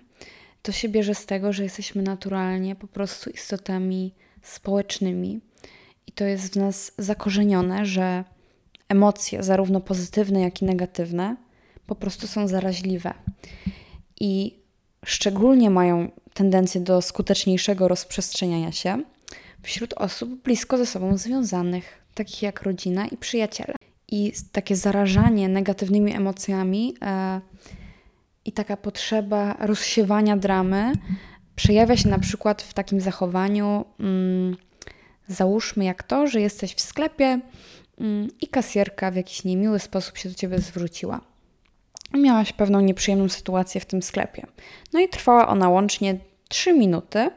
To 0.61 0.71
się 0.71 0.89
bierze 0.89 1.15
z 1.15 1.25
tego, 1.25 1.53
że 1.53 1.63
jesteśmy 1.63 2.01
naturalnie 2.01 2.75
po 2.75 2.87
prostu 2.87 3.29
istotami 3.29 4.13
społecznymi 4.41 5.39
i 6.07 6.11
to 6.11 6.25
jest 6.25 6.53
w 6.53 6.55
nas 6.55 6.91
zakorzenione, 6.97 7.85
że 7.85 8.23
emocje, 8.89 9.43
zarówno 9.43 9.81
pozytywne, 9.81 10.41
jak 10.41 10.61
i 10.61 10.65
negatywne, 10.65 11.35
po 11.87 11.95
prostu 11.95 12.27
są 12.27 12.47
zaraźliwe. 12.47 13.13
I 14.19 14.55
szczególnie 15.05 15.69
mają 15.69 16.11
tendencję 16.33 16.81
do 16.81 17.01
skuteczniejszego 17.01 17.87
rozprzestrzeniania 17.87 18.71
się 18.71 19.03
wśród 19.63 19.93
osób 19.93 20.43
blisko 20.43 20.77
ze 20.77 20.85
sobą 20.85 21.17
związanych 21.17 22.03
takich 22.13 22.41
jak 22.41 22.61
rodzina 22.61 23.07
i 23.07 23.17
przyjaciele. 23.17 23.75
I 24.11 24.31
takie 24.51 24.75
zarażanie 24.75 25.49
negatywnymi 25.49 26.15
emocjami 26.15 26.95
e, 27.01 27.41
i 28.45 28.51
taka 28.51 28.77
potrzeba 28.77 29.55
rozsiewania 29.59 30.37
dramy 30.37 30.93
przejawia 31.55 31.97
się 31.97 32.09
na 32.09 32.19
przykład 32.19 32.61
w 32.61 32.73
takim 32.73 33.01
zachowaniu, 33.01 33.85
mm, 33.99 34.57
załóżmy 35.27 35.85
jak 35.85 36.03
to, 36.03 36.27
że 36.27 36.41
jesteś 36.41 36.75
w 36.75 36.81
sklepie 36.81 37.39
mm, 37.99 38.27
i 38.41 38.47
kasjerka 38.47 39.11
w 39.11 39.15
jakiś 39.15 39.43
niemiły 39.43 39.79
sposób 39.79 40.17
się 40.17 40.29
do 40.29 40.35
ciebie 40.35 40.59
zwróciła. 40.59 41.21
Miałaś 42.13 42.53
pewną 42.53 42.81
nieprzyjemną 42.81 43.29
sytuację 43.29 43.81
w 43.81 43.85
tym 43.85 44.01
sklepie. 44.01 44.47
No 44.93 44.99
i 44.99 45.09
trwała 45.09 45.47
ona 45.47 45.69
łącznie 45.69 46.17
3 46.49 46.73
minuty. 46.73 47.29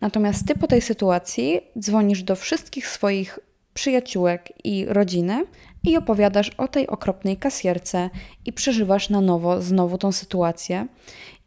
Natomiast 0.00 0.46
ty 0.46 0.54
po 0.54 0.66
tej 0.66 0.80
sytuacji 0.80 1.60
dzwonisz 1.78 2.22
do 2.22 2.36
wszystkich 2.36 2.88
swoich 2.88 3.38
przyjaciółek 3.74 4.52
i 4.64 4.86
rodziny 4.86 5.46
i 5.82 5.96
opowiadasz 5.96 6.50
o 6.50 6.68
tej 6.68 6.86
okropnej 6.86 7.36
kasjerce 7.36 8.10
i 8.46 8.52
przeżywasz 8.52 9.10
na 9.10 9.20
nowo 9.20 9.62
znowu 9.62 9.98
tą 9.98 10.12
sytuację 10.12 10.86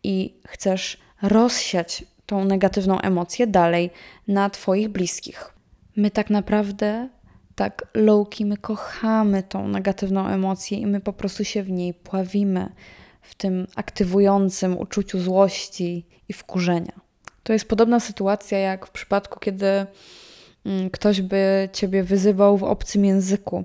i 0.03 0.39
chcesz 0.47 0.97
rozsiać 1.21 2.05
tą 2.25 2.45
negatywną 2.45 3.01
emocję 3.01 3.47
dalej 3.47 3.89
na 4.27 4.49
Twoich 4.49 4.89
bliskich. 4.89 5.53
My 5.95 6.11
tak 6.11 6.29
naprawdę, 6.29 7.09
tak 7.55 7.87
lowki, 7.93 8.45
my 8.45 8.57
kochamy 8.57 9.43
tą 9.43 9.67
negatywną 9.67 10.27
emocję 10.27 10.77
i 10.77 10.85
my 10.85 11.01
po 11.01 11.13
prostu 11.13 11.43
się 11.43 11.63
w 11.63 11.71
niej 11.71 11.93
pławimy, 11.93 12.69
w 13.21 13.35
tym 13.35 13.67
aktywującym 13.75 14.77
uczuciu 14.77 15.19
złości 15.19 16.05
i 16.29 16.33
wkurzenia. 16.33 16.96
To 17.47 17.53
jest 17.53 17.67
podobna 17.67 17.99
sytuacja 17.99 18.57
jak 18.57 18.85
w 18.85 18.91
przypadku, 18.91 19.39
kiedy 19.39 19.85
Mm, 20.67 20.89
ktoś 20.89 21.21
by 21.21 21.69
ciebie 21.73 22.03
wyzywał 22.03 22.57
w 22.57 22.63
obcym 22.63 23.05
języku, 23.05 23.63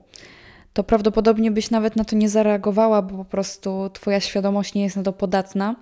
to 0.73 0.85
prawdopodobnie 0.85 1.51
byś 1.51 1.71
nawet 1.71 1.97
na 1.97 2.05
to 2.05 2.17
nie 2.17 2.29
zareagowała, 2.29 3.03
bo 3.03 3.17
po 3.17 3.25
prostu 3.25 3.91
twoja 3.93 4.21
świadomość 4.21 4.75
nie 4.75 4.83
jest 4.83 4.97
na 4.97 5.03
to 5.03 5.13
podatna, 5.13 5.77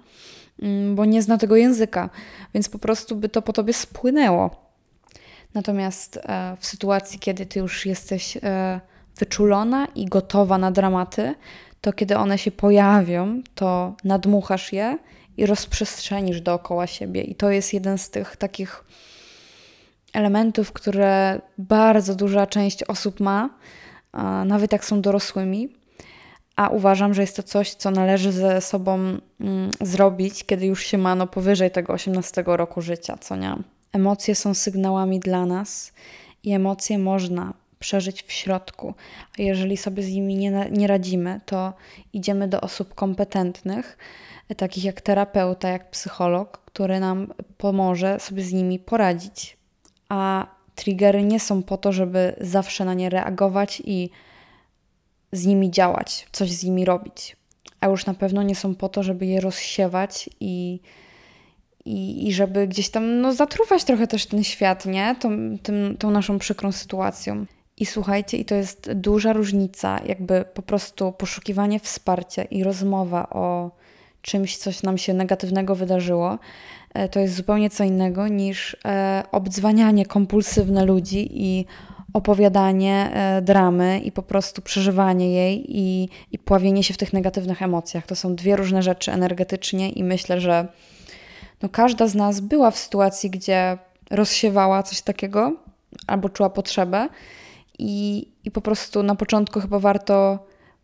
mm, 0.62 0.94
bo 0.94 1.04
nie 1.04 1.22
zna 1.22 1.38
tego 1.38 1.56
języka, 1.56 2.10
więc 2.54 2.68
po 2.68 2.78
prostu 2.78 3.16
by 3.16 3.28
to 3.28 3.42
po 3.42 3.52
tobie 3.52 3.72
spłynęło. 3.72 4.70
Natomiast 5.54 6.16
e, 6.16 6.56
w 6.60 6.66
sytuacji, 6.66 7.18
kiedy 7.18 7.46
ty 7.46 7.58
już 7.58 7.86
jesteś 7.86 8.36
e, 8.36 8.80
wyczulona 9.16 9.86
i 9.94 10.06
gotowa 10.06 10.58
na 10.58 10.70
dramaty, 10.70 11.34
to 11.80 11.92
kiedy 11.92 12.16
one 12.16 12.38
się 12.38 12.50
pojawią, 12.50 13.42
to 13.54 13.94
nadmuchasz 14.04 14.72
je 14.72 14.98
i 15.40 15.46
rozprzestrzenisz 15.46 16.40
dookoła 16.40 16.86
siebie. 16.86 17.22
I 17.22 17.34
to 17.34 17.50
jest 17.50 17.72
jeden 17.72 17.98
z 17.98 18.10
tych 18.10 18.36
takich 18.36 18.84
elementów, 20.12 20.72
które 20.72 21.40
bardzo 21.58 22.14
duża 22.14 22.46
część 22.46 22.82
osób 22.82 23.20
ma, 23.20 23.50
nawet 24.44 24.72
jak 24.72 24.84
są 24.84 25.00
dorosłymi. 25.00 25.68
A 26.56 26.68
uważam, 26.68 27.14
że 27.14 27.20
jest 27.22 27.36
to 27.36 27.42
coś, 27.42 27.74
co 27.74 27.90
należy 27.90 28.32
ze 28.32 28.60
sobą 28.60 28.98
mm, 28.98 29.70
zrobić, 29.80 30.44
kiedy 30.44 30.66
już 30.66 30.82
się 30.84 30.98
ma 30.98 31.14
no, 31.14 31.26
powyżej 31.26 31.70
tego 31.70 31.92
18 31.92 32.44
roku 32.46 32.80
życia, 32.80 33.18
co 33.20 33.36
nie? 33.36 33.56
Emocje 33.92 34.34
są 34.34 34.54
sygnałami 34.54 35.20
dla 35.20 35.46
nas 35.46 35.92
i 36.42 36.52
emocje 36.52 36.98
można 36.98 37.52
przeżyć 37.80 38.22
w 38.22 38.32
środku. 38.32 38.94
A 39.38 39.42
jeżeli 39.42 39.76
sobie 39.76 40.02
z 40.02 40.08
nimi 40.08 40.36
nie, 40.36 40.68
nie 40.70 40.86
radzimy, 40.86 41.40
to 41.46 41.72
idziemy 42.12 42.48
do 42.48 42.60
osób 42.60 42.94
kompetentnych, 42.94 43.98
takich 44.56 44.84
jak 44.84 45.00
terapeuta, 45.00 45.68
jak 45.68 45.90
psycholog, 45.90 46.58
który 46.58 47.00
nam 47.00 47.32
pomoże 47.58 48.20
sobie 48.20 48.42
z 48.42 48.52
nimi 48.52 48.78
poradzić 48.78 49.60
a 50.10 50.46
triggery 50.74 51.22
nie 51.22 51.40
są 51.40 51.62
po 51.62 51.76
to, 51.76 51.92
żeby 51.92 52.36
zawsze 52.40 52.84
na 52.84 52.94
nie 52.94 53.10
reagować 53.10 53.82
i 53.84 54.10
z 55.32 55.46
nimi 55.46 55.70
działać, 55.70 56.26
coś 56.32 56.50
z 56.50 56.64
nimi 56.64 56.84
robić. 56.84 57.36
A 57.80 57.86
już 57.86 58.06
na 58.06 58.14
pewno 58.14 58.42
nie 58.42 58.56
są 58.56 58.74
po 58.74 58.88
to, 58.88 59.02
żeby 59.02 59.26
je 59.26 59.40
rozsiewać 59.40 60.30
i, 60.40 60.80
i, 61.84 62.28
i 62.28 62.32
żeby 62.32 62.68
gdzieś 62.68 62.90
tam 62.90 63.20
no, 63.20 63.32
zatruwać 63.32 63.84
trochę 63.84 64.06
też 64.06 64.26
ten 64.26 64.44
świat, 64.44 64.86
nie? 64.86 65.16
Tą, 65.20 65.58
tym, 65.62 65.96
tą 65.98 66.10
naszą 66.10 66.38
przykrą 66.38 66.72
sytuacją. 66.72 67.46
I 67.80 67.86
słuchajcie, 67.86 68.36
i 68.36 68.44
to 68.44 68.54
jest 68.54 68.92
duża 68.92 69.32
różnica, 69.32 70.00
jakby 70.06 70.44
po 70.54 70.62
prostu 70.62 71.12
poszukiwanie 71.12 71.80
wsparcia 71.80 72.42
i 72.42 72.64
rozmowa 72.64 73.30
o 73.30 73.70
czymś, 74.22 74.56
coś 74.56 74.82
nam 74.82 74.98
się 74.98 75.14
negatywnego 75.14 75.74
wydarzyło, 75.74 76.38
E, 76.94 77.08
to 77.08 77.20
jest 77.20 77.34
zupełnie 77.34 77.70
co 77.70 77.84
innego 77.84 78.28
niż 78.28 78.76
e, 78.84 79.22
obdzwanianie 79.32 80.06
kompulsywne 80.06 80.84
ludzi 80.84 81.28
i 81.32 81.66
opowiadanie 82.12 83.10
e, 83.12 83.42
dramy 83.42 84.00
i 84.00 84.12
po 84.12 84.22
prostu 84.22 84.62
przeżywanie 84.62 85.32
jej 85.32 85.64
i, 85.78 86.08
i 86.32 86.38
pławienie 86.38 86.82
się 86.82 86.94
w 86.94 86.96
tych 86.96 87.12
negatywnych 87.12 87.62
emocjach. 87.62 88.06
To 88.06 88.16
są 88.16 88.34
dwie 88.34 88.56
różne 88.56 88.82
rzeczy 88.82 89.12
energetycznie 89.12 89.90
i 89.90 90.04
myślę, 90.04 90.40
że 90.40 90.68
no 91.62 91.68
każda 91.68 92.06
z 92.06 92.14
nas 92.14 92.40
była 92.40 92.70
w 92.70 92.78
sytuacji, 92.78 93.30
gdzie 93.30 93.78
rozsiewała 94.10 94.82
coś 94.82 95.02
takiego 95.02 95.52
albo 96.06 96.28
czuła 96.28 96.50
potrzebę 96.50 97.08
i, 97.80 98.28
i 98.44 98.50
po 98.50 98.60
prostu 98.60 99.02
na 99.02 99.14
początku 99.14 99.60
chyba 99.60 99.78
warto 99.78 100.38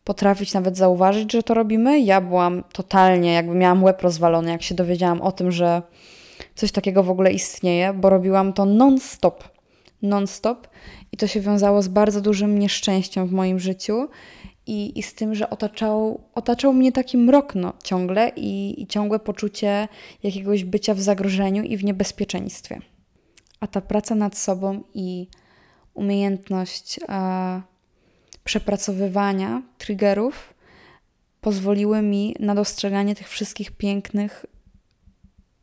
potrafić 0.05 0.55
nawet 0.55 0.77
zauważyć, 0.77 1.33
że 1.33 1.43
to 1.43 1.55
robimy. 1.55 2.01
Ja 2.01 2.21
byłam 2.21 2.65
totalnie, 2.73 3.33
jakby 3.33 3.55
miałam 3.55 3.85
łeb 3.85 4.03
rozwalony, 4.03 4.51
jak 4.51 4.63
się 4.63 4.75
dowiedziałam 4.75 5.21
o 5.21 5.33
tym, 5.33 5.51
że 5.51 5.83
coś 6.55 6.73
takiego 6.73 7.03
w 7.03 7.11
ogóle 7.11 7.33
istnieje, 7.33 7.93
bo 7.93 8.11
robiłam 8.11 8.53
to 8.53 8.65
non-stop. 8.65 9.45
Non-stop 10.03 10.69
i 11.13 11.17
to 11.17 11.27
się 11.27 11.41
wiązało 11.41 11.83
z 11.83 11.89
bardzo 11.89 12.21
dużym 12.21 12.59
nieszczęściem 12.59 13.27
w 13.27 13.33
moim 13.33 13.59
życiu 13.59 14.09
i, 14.67 14.99
i 14.99 15.03
z 15.03 15.15
tym, 15.15 15.35
że 15.35 15.51
otaczał, 15.51 16.21
otaczał 16.35 16.73
mnie 16.73 16.93
taki 16.93 17.19
mrok 17.19 17.55
no, 17.55 17.73
ciągle 17.85 18.33
i, 18.37 18.83
i 18.83 18.87
ciągłe 18.87 19.19
poczucie 19.19 19.89
jakiegoś 20.23 20.65
bycia 20.65 20.95
w 20.95 21.01
zagrożeniu 21.01 21.63
i 21.63 21.77
w 21.77 21.85
niebezpieczeństwie. 21.85 22.81
A 23.61 23.67
ta 23.67 23.81
praca 23.81 24.15
nad 24.15 24.39
sobą 24.39 24.83
i 24.95 25.29
umiejętność 25.97 27.01
a, 27.09 27.61
przepracowywania 28.45 29.63
triggerów 29.79 30.55
pozwoliły 31.41 32.03
mi 32.03 32.37
na 32.41 32.55
dostrzeganie 32.55 33.15
tych 33.15 33.29
wszystkich 33.29 33.71
pięknych 33.71 34.47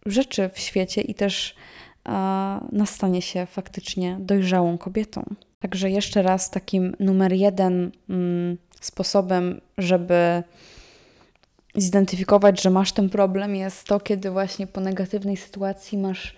rzeczy 0.06 0.50
w 0.54 0.60
świecie 0.60 1.02
i 1.02 1.16
też 1.16 1.56
a, 2.04 2.62
na 2.72 2.86
stanie 2.86 3.22
się 3.22 3.46
faktycznie 3.46 4.18
dojrzałą 4.20 4.78
kobietą. 4.78 5.24
Także 5.60 5.90
jeszcze 5.90 6.22
raz 6.22 6.50
takim 6.50 6.96
numer 7.00 7.34
jeden 7.34 7.92
mm, 8.10 8.58
sposobem, 8.82 9.62
żeby 9.78 10.44
zidentyfikować, 11.76 12.62
że 12.62 12.70
masz 12.70 12.92
ten 12.92 13.10
problem, 13.10 13.56
jest 13.56 13.88
to, 13.88 14.00
kiedy 14.00 14.32
właśnie 14.32 14.68
po 14.68 14.82
negatywnej 14.82 15.38
sytuacji 15.38 15.98
masz 15.98 16.36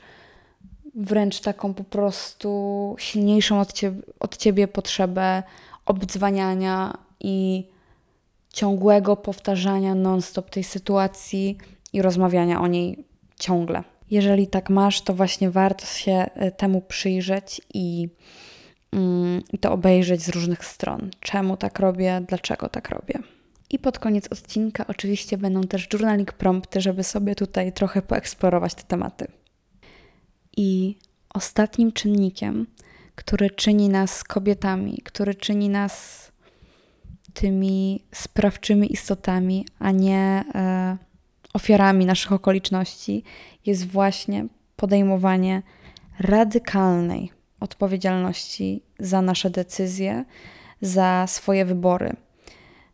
wręcz 0.95 1.39
taką 1.39 1.73
po 1.73 1.83
prostu 1.83 2.95
silniejszą 2.99 3.59
od 3.59 3.73
ciebie, 3.73 4.01
od 4.19 4.37
ciebie 4.37 4.67
potrzebę 4.67 5.43
obdzwaniania 5.85 6.97
i 7.19 7.67
ciągłego 8.53 9.15
powtarzania 9.15 9.95
non-stop 9.95 10.49
tej 10.49 10.63
sytuacji 10.63 11.57
i 11.93 12.01
rozmawiania 12.01 12.61
o 12.61 12.67
niej 12.67 13.03
ciągle. 13.39 13.83
Jeżeli 14.11 14.47
tak 14.47 14.69
masz, 14.69 15.01
to 15.01 15.13
właśnie 15.13 15.51
warto 15.51 15.85
się 15.85 16.11
e, 16.11 16.51
temu 16.51 16.81
przyjrzeć 16.81 17.61
i 17.73 18.09
Mm, 18.95 19.41
i 19.53 19.57
to 19.57 19.71
obejrzeć 19.71 20.21
z 20.21 20.29
różnych 20.29 20.65
stron. 20.65 21.09
Czemu 21.19 21.57
tak 21.57 21.79
robię, 21.79 22.21
dlaczego 22.27 22.69
tak 22.69 22.89
robię. 22.89 23.19
I 23.69 23.79
pod 23.79 23.99
koniec 23.99 24.31
odcinka 24.31 24.85
oczywiście 24.87 25.37
będą 25.37 25.61
też 25.61 25.87
journaling 25.93 26.33
prompty, 26.33 26.81
żeby 26.81 27.03
sobie 27.03 27.35
tutaj 27.35 27.73
trochę 27.73 28.01
poeksplorować 28.01 28.73
te 28.73 28.83
tematy. 28.83 29.27
I 30.57 30.97
ostatnim 31.33 31.91
czynnikiem, 31.91 32.67
który 33.15 33.49
czyni 33.49 33.89
nas 33.89 34.23
kobietami, 34.23 35.01
który 35.03 35.35
czyni 35.35 35.69
nas 35.69 36.25
tymi 37.33 38.03
sprawczymi 38.11 38.93
istotami, 38.93 39.67
a 39.79 39.91
nie 39.91 40.43
e, 40.55 40.97
ofiarami 41.53 42.05
naszych 42.05 42.31
okoliczności, 42.31 43.23
jest 43.65 43.87
właśnie 43.87 44.45
podejmowanie 44.75 45.61
radykalnej 46.19 47.31
odpowiedzialności 47.59 48.83
za 48.99 49.21
nasze 49.21 49.49
decyzje, 49.49 50.25
za 50.81 51.25
swoje 51.27 51.65
wybory, 51.65 52.15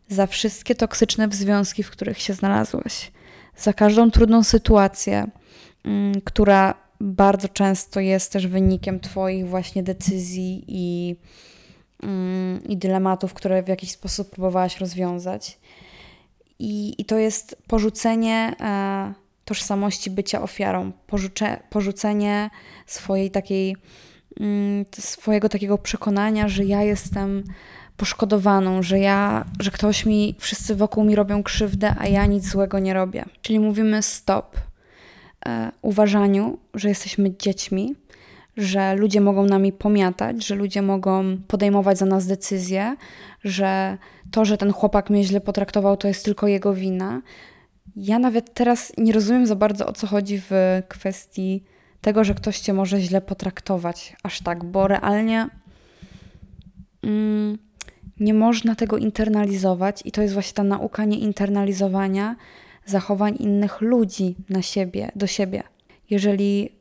za 0.08 0.26
wszystkie 0.26 0.74
toksyczne 0.74 1.28
związki, 1.30 1.82
w 1.82 1.90
których 1.90 2.18
się 2.18 2.34
znalazłeś, 2.34 3.12
za 3.56 3.72
każdą 3.72 4.10
trudną 4.10 4.42
sytuację, 4.42 5.30
mm, 5.84 6.20
która 6.24 6.81
bardzo 7.02 7.48
często 7.48 8.00
jest 8.00 8.32
też 8.32 8.46
wynikiem 8.46 9.00
Twoich 9.00 9.48
właśnie 9.48 9.82
decyzji 9.82 10.64
i, 10.68 11.16
mm, 12.02 12.64
i 12.64 12.76
dylematów, 12.76 13.34
które 13.34 13.62
w 13.62 13.68
jakiś 13.68 13.90
sposób 13.90 14.30
próbowałaś 14.30 14.80
rozwiązać. 14.80 15.58
I, 16.58 16.94
i 16.98 17.04
to 17.04 17.18
jest 17.18 17.56
porzucenie 17.66 18.54
e, 18.60 19.12
tożsamości 19.44 20.10
bycia 20.10 20.42
ofiarą, 20.42 20.92
porzuce, 21.06 21.60
porzucenie 21.70 22.50
swojej 22.86 23.30
takiej 23.30 23.76
Mm, 24.40 24.84
swojego 24.98 25.48
takiego 25.48 25.78
przekonania, 25.78 26.48
że 26.48 26.64
ja 26.64 26.82
jestem 26.82 27.44
poszkodowaną, 27.96 28.82
że 28.82 28.98
ja, 28.98 29.44
że 29.60 29.70
ktoś 29.70 30.06
mi, 30.06 30.34
wszyscy 30.38 30.76
wokół 30.76 31.04
mi 31.04 31.14
robią 31.14 31.42
krzywdę, 31.42 31.94
a 31.98 32.06
ja 32.06 32.26
nic 32.26 32.48
złego 32.48 32.78
nie 32.78 32.94
robię. 32.94 33.24
Czyli 33.42 33.60
mówimy 33.60 34.02
stop 34.02 34.56
uważaniu, 35.82 36.58
że 36.74 36.88
jesteśmy 36.88 37.36
dziećmi, 37.36 37.94
że 38.56 38.94
ludzie 38.94 39.20
mogą 39.20 39.44
nami 39.44 39.72
pomiatać, 39.72 40.46
że 40.46 40.54
ludzie 40.54 40.82
mogą 40.82 41.36
podejmować 41.48 41.98
za 41.98 42.06
nas 42.06 42.26
decyzje, 42.26 42.96
że 43.44 43.98
to, 44.30 44.44
że 44.44 44.56
ten 44.56 44.72
chłopak 44.72 45.10
mnie 45.10 45.24
źle 45.24 45.40
potraktował, 45.40 45.96
to 45.96 46.08
jest 46.08 46.24
tylko 46.24 46.46
jego 46.46 46.74
wina. 46.74 47.22
Ja 47.96 48.18
nawet 48.18 48.54
teraz 48.54 48.92
nie 48.98 49.12
rozumiem 49.12 49.46
za 49.46 49.56
bardzo 49.56 49.86
o 49.86 49.92
co 49.92 50.06
chodzi 50.06 50.40
w 50.50 50.82
kwestii 50.88 51.64
tego, 52.00 52.24
że 52.24 52.34
ktoś 52.34 52.58
cię 52.58 52.72
może 52.72 53.00
źle 53.00 53.20
potraktować 53.20 54.16
aż 54.22 54.40
tak, 54.40 54.64
bo 54.64 54.88
realnie 54.88 55.48
mm, 57.02 57.58
nie 58.20 58.34
można 58.34 58.74
tego 58.74 58.98
internalizować 58.98 60.02
i 60.04 60.12
to 60.12 60.22
jest 60.22 60.34
właśnie 60.34 60.54
ta 60.54 60.64
nauka 60.64 61.04
nieinternalizowania 61.04 62.36
zachowań 62.86 63.36
innych 63.40 63.80
ludzi 63.80 64.36
na 64.48 64.62
siebie, 64.62 65.10
do 65.16 65.26
siebie. 65.26 65.62
Jeżeli 66.10 66.72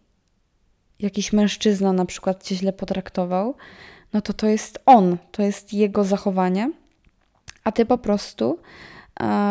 jakiś 1.00 1.34
mężczyzna 1.34 1.94
na 1.94 2.06
przykład 2.06 2.44
cię 2.44 2.56
źle 2.56 2.74
potraktował, 2.74 3.56
no 4.14 4.22
to 4.22 4.34
to 4.34 4.48
jest 4.48 4.80
on, 4.86 5.18
to 5.32 5.44
jest 5.44 5.74
jego 5.74 6.04
zachowanie, 6.04 6.72
a 7.64 7.72
ty 7.72 7.86
po 7.86 7.98
prostu, 7.98 8.60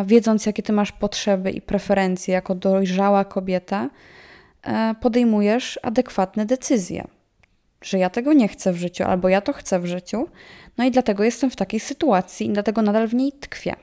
wiedząc 0.07 0.47
jakie 0.47 0.63
ty 0.63 0.73
masz 0.73 0.93
potrzeby 0.93 1.51
i 1.51 1.61
preferencje 1.61 2.35
jako 2.35 2.55
dojrzała 2.55 3.25
kobieta, 3.25 3.91
E, 4.63 4.95
podejmujesz 5.01 5.79
adekwatne 5.83 6.47
decyzje. 6.47 7.09
Że 7.83 7.99
ja 7.99 8.11
tego 8.11 8.33
nie 8.33 8.49
chcę 8.49 8.73
w 8.73 8.77
życiu, 8.77 9.05
albo 9.05 9.29
ja 9.29 9.41
to 9.41 9.53
chcę 9.53 9.81
w 9.81 9.87
życiu, 9.87 10.29
no 10.79 10.85
i 10.85 10.91
dlatego 10.91 11.25
jestem 11.25 11.51
w 11.51 11.57
takiej 11.57 11.81
sytuacji 11.81 12.47
i 12.47 12.53
dlatego 12.53 12.83
nadal 12.83 13.09
w 13.09 13.15
niej 13.15 13.33
tkwię. 13.33 13.77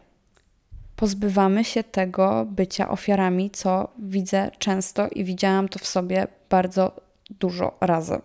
Pozbywamy 0.98 1.64
się 1.64 1.84
tego 1.84 2.46
bycia 2.50 2.90
ofiarami, 2.90 3.52
co 3.52 3.88
widzę 4.00 4.52
często 4.60 5.08
i 5.08 5.24
widziałam 5.24 5.70
to 5.70 5.80
w 5.80 5.88
sobie 5.88 6.28
bardzo 6.50 6.92
dużo 7.30 7.78
razy. 7.82 8.20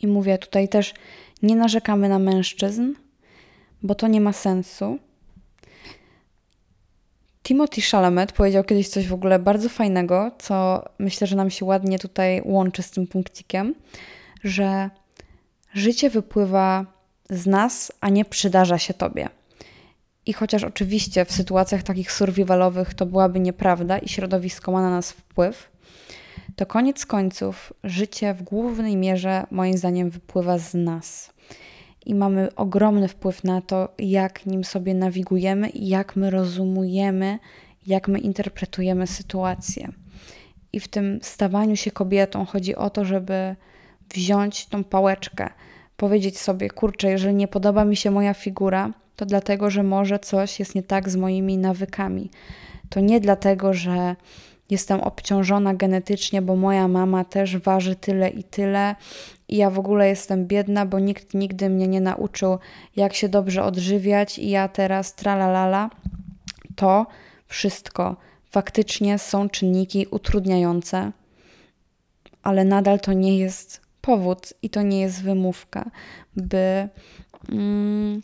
I 0.00 0.06
mówię 0.06 0.38
tutaj 0.38 0.68
też, 0.68 0.94
nie 1.42 1.56
narzekamy 1.56 2.08
na 2.08 2.18
mężczyzn, 2.18 2.92
bo 3.82 3.94
to 3.94 4.08
nie 4.08 4.20
ma 4.20 4.32
sensu. 4.32 4.98
Timothy 7.42 7.80
Chalamet 7.80 8.32
powiedział 8.32 8.64
kiedyś 8.64 8.88
coś 8.88 9.08
w 9.08 9.14
ogóle 9.14 9.38
bardzo 9.38 9.68
fajnego, 9.68 10.30
co 10.38 10.84
myślę, 10.98 11.26
że 11.26 11.36
nam 11.36 11.50
się 11.50 11.64
ładnie 11.64 11.98
tutaj 11.98 12.42
łączy 12.44 12.82
z 12.82 12.90
tym 12.90 13.06
punkcikiem, 13.06 13.74
że 14.44 14.90
życie 15.72 16.10
wypływa 16.10 16.86
z 17.30 17.46
nas, 17.46 17.92
a 18.00 18.08
nie 18.08 18.24
przydarza 18.24 18.78
się 18.78 18.94
tobie. 18.94 19.28
I 20.26 20.32
chociaż 20.32 20.64
oczywiście 20.64 21.24
w 21.24 21.32
sytuacjach 21.32 21.82
takich 21.82 22.12
survivalowych 22.12 22.94
to 22.94 23.06
byłaby 23.06 23.40
nieprawda 23.40 23.98
i 23.98 24.08
środowisko 24.08 24.72
ma 24.72 24.82
na 24.82 24.90
nas 24.90 25.12
wpływ, 25.12 25.70
to 26.56 26.66
koniec 26.66 27.06
końców 27.06 27.72
życie 27.84 28.34
w 28.34 28.42
głównej 28.42 28.96
mierze, 28.96 29.46
moim 29.50 29.78
zdaniem, 29.78 30.10
wypływa 30.10 30.58
z 30.58 30.74
nas 30.74 31.34
i 32.06 32.14
mamy 32.14 32.54
ogromny 32.54 33.08
wpływ 33.08 33.44
na 33.44 33.60
to, 33.60 33.88
jak 33.98 34.46
nim 34.46 34.64
sobie 34.64 34.94
nawigujemy 34.94 35.70
jak 35.74 36.16
my 36.16 36.30
rozumujemy, 36.30 37.38
jak 37.86 38.08
my 38.08 38.18
interpretujemy 38.18 39.06
sytuację. 39.06 39.92
I 40.72 40.80
w 40.80 40.88
tym 40.88 41.18
stawaniu 41.22 41.76
się 41.76 41.90
kobietą 41.90 42.44
chodzi 42.44 42.76
o 42.76 42.90
to, 42.90 43.04
żeby 43.04 43.56
wziąć 44.14 44.66
tą 44.66 44.84
pałeczkę, 44.84 45.48
powiedzieć 45.96 46.38
sobie: 46.38 46.70
Kurczę, 46.70 47.10
jeżeli 47.10 47.34
nie 47.34 47.48
podoba 47.48 47.84
mi 47.84 47.96
się 47.96 48.10
moja 48.10 48.34
figura, 48.34 48.90
to 49.16 49.26
dlatego, 49.26 49.70
że 49.70 49.82
może 49.82 50.18
coś 50.18 50.58
jest 50.58 50.74
nie 50.74 50.82
tak 50.82 51.08
z 51.08 51.16
moimi 51.16 51.58
nawykami. 51.58 52.30
To 52.88 53.00
nie 53.00 53.20
dlatego, 53.20 53.74
że 53.74 54.16
jestem 54.70 55.00
obciążona 55.00 55.74
genetycznie, 55.74 56.42
bo 56.42 56.56
moja 56.56 56.88
mama 56.88 57.24
też 57.24 57.56
waży 57.56 57.96
tyle 57.96 58.28
i 58.28 58.44
tyle 58.44 58.94
i 59.48 59.56
ja 59.56 59.70
w 59.70 59.78
ogóle 59.78 60.08
jestem 60.08 60.46
biedna, 60.46 60.86
bo 60.86 60.98
nikt 60.98 61.34
nigdy 61.34 61.70
mnie 61.70 61.88
nie 61.88 62.00
nauczył, 62.00 62.58
jak 62.96 63.14
się 63.14 63.28
dobrze 63.28 63.64
odżywiać 63.64 64.38
i 64.38 64.50
ja 64.50 64.68
teraz 64.68 65.14
tralalala. 65.14 65.90
To 66.76 67.06
wszystko 67.46 68.16
faktycznie 68.44 69.18
są 69.18 69.48
czynniki 69.48 70.06
utrudniające, 70.10 71.12
ale 72.42 72.64
nadal 72.64 73.00
to 73.00 73.12
nie 73.12 73.38
jest 73.38 73.80
powód 74.00 74.54
i 74.62 74.70
to 74.70 74.82
nie 74.82 75.00
jest 75.00 75.22
wymówka, 75.22 75.90
by, 76.36 76.88
mm, 77.48 78.22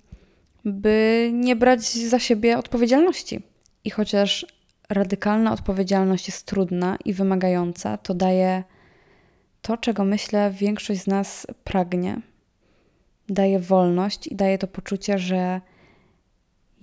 by 0.65 1.31
nie 1.35 1.57
brać 1.57 1.83
za 1.83 2.19
siebie 2.19 2.59
odpowiedzialności. 2.59 3.43
I 3.85 3.91
chociaż 3.91 4.47
radykalna 4.89 5.53
odpowiedzialność 5.53 6.27
jest 6.27 6.47
trudna 6.47 6.97
i 7.05 7.13
wymagająca, 7.13 7.97
to 7.97 8.15
daje 8.15 8.65
to, 9.63 9.77
czego 9.77 10.05
myślę 10.05 10.51
większość 10.51 11.03
z 11.03 11.07
nas 11.07 11.47
pragnie. 11.65 12.21
Daje 13.29 13.59
wolność 13.59 14.27
i 14.27 14.37
daje 14.37 14.59
to 14.59 14.67
poczucie, 14.67 15.19
że 15.19 15.61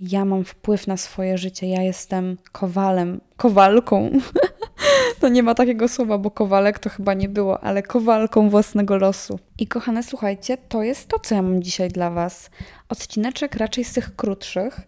ja 0.00 0.24
mam 0.24 0.44
wpływ 0.44 0.86
na 0.86 0.96
swoje 0.96 1.38
życie, 1.38 1.68
ja 1.68 1.82
jestem 1.82 2.36
kowalem, 2.52 3.20
kowalką. 3.36 4.10
to 5.18 5.28
nie 5.28 5.42
ma 5.42 5.54
takiego 5.54 5.88
słowa, 5.88 6.18
bo 6.18 6.30
kowalek 6.30 6.78
to 6.78 6.90
chyba 6.90 7.14
nie 7.14 7.28
było, 7.28 7.60
ale 7.64 7.82
kowalką 7.82 8.50
własnego 8.50 8.98
losu. 8.98 9.38
I 9.58 9.66
kochane, 9.66 10.02
słuchajcie, 10.02 10.56
to 10.68 10.82
jest 10.82 11.08
to, 11.08 11.18
co 11.18 11.34
ja 11.34 11.42
mam 11.42 11.62
dzisiaj 11.62 11.88
dla 11.88 12.10
Was. 12.10 12.50
Odcineczek 12.88 13.54
raczej 13.54 13.84
z 13.84 13.92
tych 13.92 14.16
krótszych, 14.16 14.80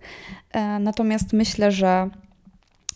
e, 0.53 0.79
natomiast 0.79 1.33
myślę, 1.33 1.73
że 1.73 2.09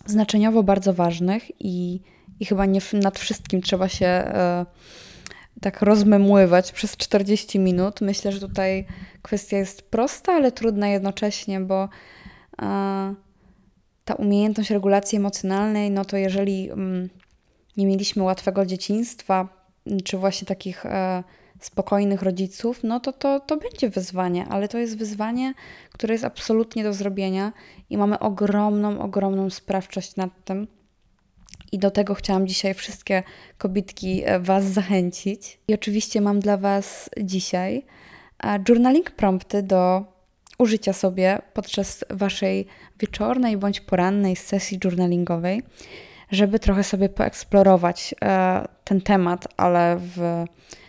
znaczeniowo 0.07 0.63
bardzo 0.63 0.93
ważnych 0.93 1.61
i, 1.61 2.01
i 2.41 2.45
chyba 2.45 2.67
nie 2.67 2.81
nad 2.93 3.19
wszystkim 3.19 3.63
trzeba 3.63 3.89
się 3.89 4.07
e, 4.07 4.67
tak 5.61 5.83
rozmemływać 5.83 6.73
przez 6.73 6.97
40 6.97 7.59
minut. 7.59 8.01
Myślę, 8.01 8.33
że 8.33 8.41
tutaj 8.41 8.87
kwestia 9.23 9.57
jest 9.57 9.83
prosta, 9.83 10.33
ale 10.33 10.53
trudna 10.53 10.89
jednocześnie, 10.89 11.61
bo 11.61 11.89
e, 12.63 13.15
ta 14.05 14.15
umiejętność 14.15 14.71
regulacji 14.71 15.19
emocjonalnej, 15.19 15.91
no 15.91 16.05
to 16.05 16.17
jeżeli 16.17 16.71
mm, 16.71 17.09
nie 17.77 17.87
mieliśmy 17.87 18.23
łatwego 18.23 18.67
dzieciństwa, 18.67 19.49
czy 20.05 20.19
właśnie 20.19 20.47
takich 20.47 20.87
e, 20.87 21.25
spokojnych 21.61 22.23
rodziców, 22.23 22.81
no 22.83 23.01
to, 23.01 23.13
to 23.13 23.41
to 23.41 23.57
będzie 23.57 23.89
wyzwanie, 23.89 24.47
ale 24.47 24.69
to 24.69 24.79
jest 24.79 24.99
wyzwanie, 24.99 25.55
które 25.93 26.15
jest 26.15 26.25
absolutnie 26.25 26.85
do 26.85 26.93
zrobienia 26.93 27.53
i 27.91 27.99
mamy 27.99 28.19
ogromną, 28.19 29.01
ogromną 29.01 29.51
sprawczość 29.51 30.17
nad 30.17 30.45
tym. 30.45 30.67
I 31.73 31.79
do 31.79 31.91
tego 31.91 32.15
chciałam 32.15 32.47
dzisiaj 32.47 32.75
wszystkie 32.75 33.23
kobitki 33.59 34.23
e, 34.25 34.41
Was 34.41 34.65
zachęcić. 34.65 35.59
I 35.69 35.75
oczywiście 35.75 36.21
mam 36.21 36.41
dla 36.41 36.57
Was 36.57 37.11
dzisiaj 37.21 37.87
e, 38.45 38.59
journaling 38.69 39.11
prompty 39.11 39.63
do 39.63 40.05
użycia 40.59 40.93
sobie 40.93 41.39
podczas 41.55 42.05
Waszej 42.11 42.67
wieczornej 43.01 43.57
bądź 43.57 43.81
porannej 43.81 44.37
sesji 44.37 44.79
journalingowej, 44.85 45.63
żeby 46.31 46.59
trochę 46.59 46.85
sobie 46.85 47.09
poeksplorować 47.09 48.15
e, 48.23 48.69
ten 48.85 49.01
temat, 49.01 49.49
ale 49.57 49.97
w 50.01 50.45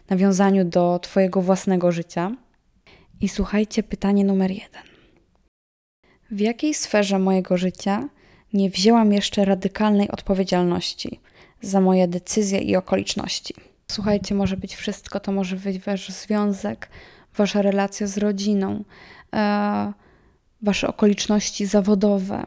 nawiązaniu 0.09 0.65
do 0.65 0.99
Twojego 0.99 1.41
własnego 1.41 1.91
życia. 1.91 2.31
I 3.21 3.29
słuchajcie, 3.29 3.83
pytanie 3.83 4.25
numer 4.25 4.51
jeden. 4.51 4.83
W 6.31 6.39
jakiej 6.39 6.73
sferze 6.73 7.19
mojego 7.19 7.57
życia 7.57 8.09
nie 8.53 8.69
wzięłam 8.69 9.13
jeszcze 9.13 9.45
radykalnej 9.45 10.11
odpowiedzialności 10.11 11.19
za 11.61 11.81
moje 11.81 12.07
decyzje 12.07 12.59
i 12.59 12.75
okoliczności? 12.75 13.53
Słuchajcie, 13.87 14.35
może 14.35 14.57
być 14.57 14.75
wszystko, 14.75 15.19
to 15.19 15.31
może 15.31 15.55
być 15.55 15.79
wasz 15.79 16.09
związek, 16.09 16.89
wasza 17.35 17.61
relacja 17.61 18.07
z 18.07 18.17
rodziną, 18.17 18.83
e, 19.35 19.93
wasze 20.61 20.87
okoliczności 20.87 21.65
zawodowe, 21.65 22.45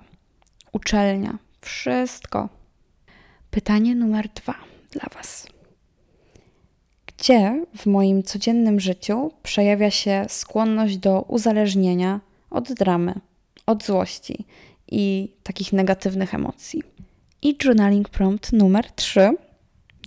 uczelnia, 0.73 1.39
wszystko. 1.61 2.58
Pytanie 3.51 3.95
numer 3.95 4.29
dwa 4.29 4.55
dla 4.91 5.09
Was. 5.15 5.47
Gdzie 7.07 7.65
w 7.77 7.87
moim 7.87 8.23
codziennym 8.23 8.81
życiu 8.81 9.33
przejawia 9.43 9.91
się 9.91 10.25
skłonność 10.29 10.97
do 10.97 11.23
uzależnienia 11.23 12.21
od 12.51 12.73
dramy, 12.73 13.15
od 13.67 13.85
złości 13.85 14.47
i 14.89 15.33
takich 15.43 15.73
negatywnych 15.73 16.35
emocji? 16.35 16.83
I 17.43 17.57
journaling 17.65 18.09
prompt 18.09 18.53
numer 18.53 18.93
3. 18.93 19.37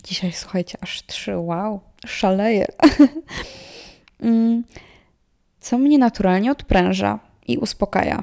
Dzisiaj 0.04 0.32
słuchajcie, 0.32 0.78
aż 0.80 1.06
3, 1.06 1.36
wow, 1.36 1.80
szaleję. 2.06 2.66
Mm, 4.22 4.64
co 5.60 5.78
mnie 5.78 5.98
naturalnie 5.98 6.52
odpręża 6.52 7.18
i 7.46 7.58
uspokaja? 7.58 8.22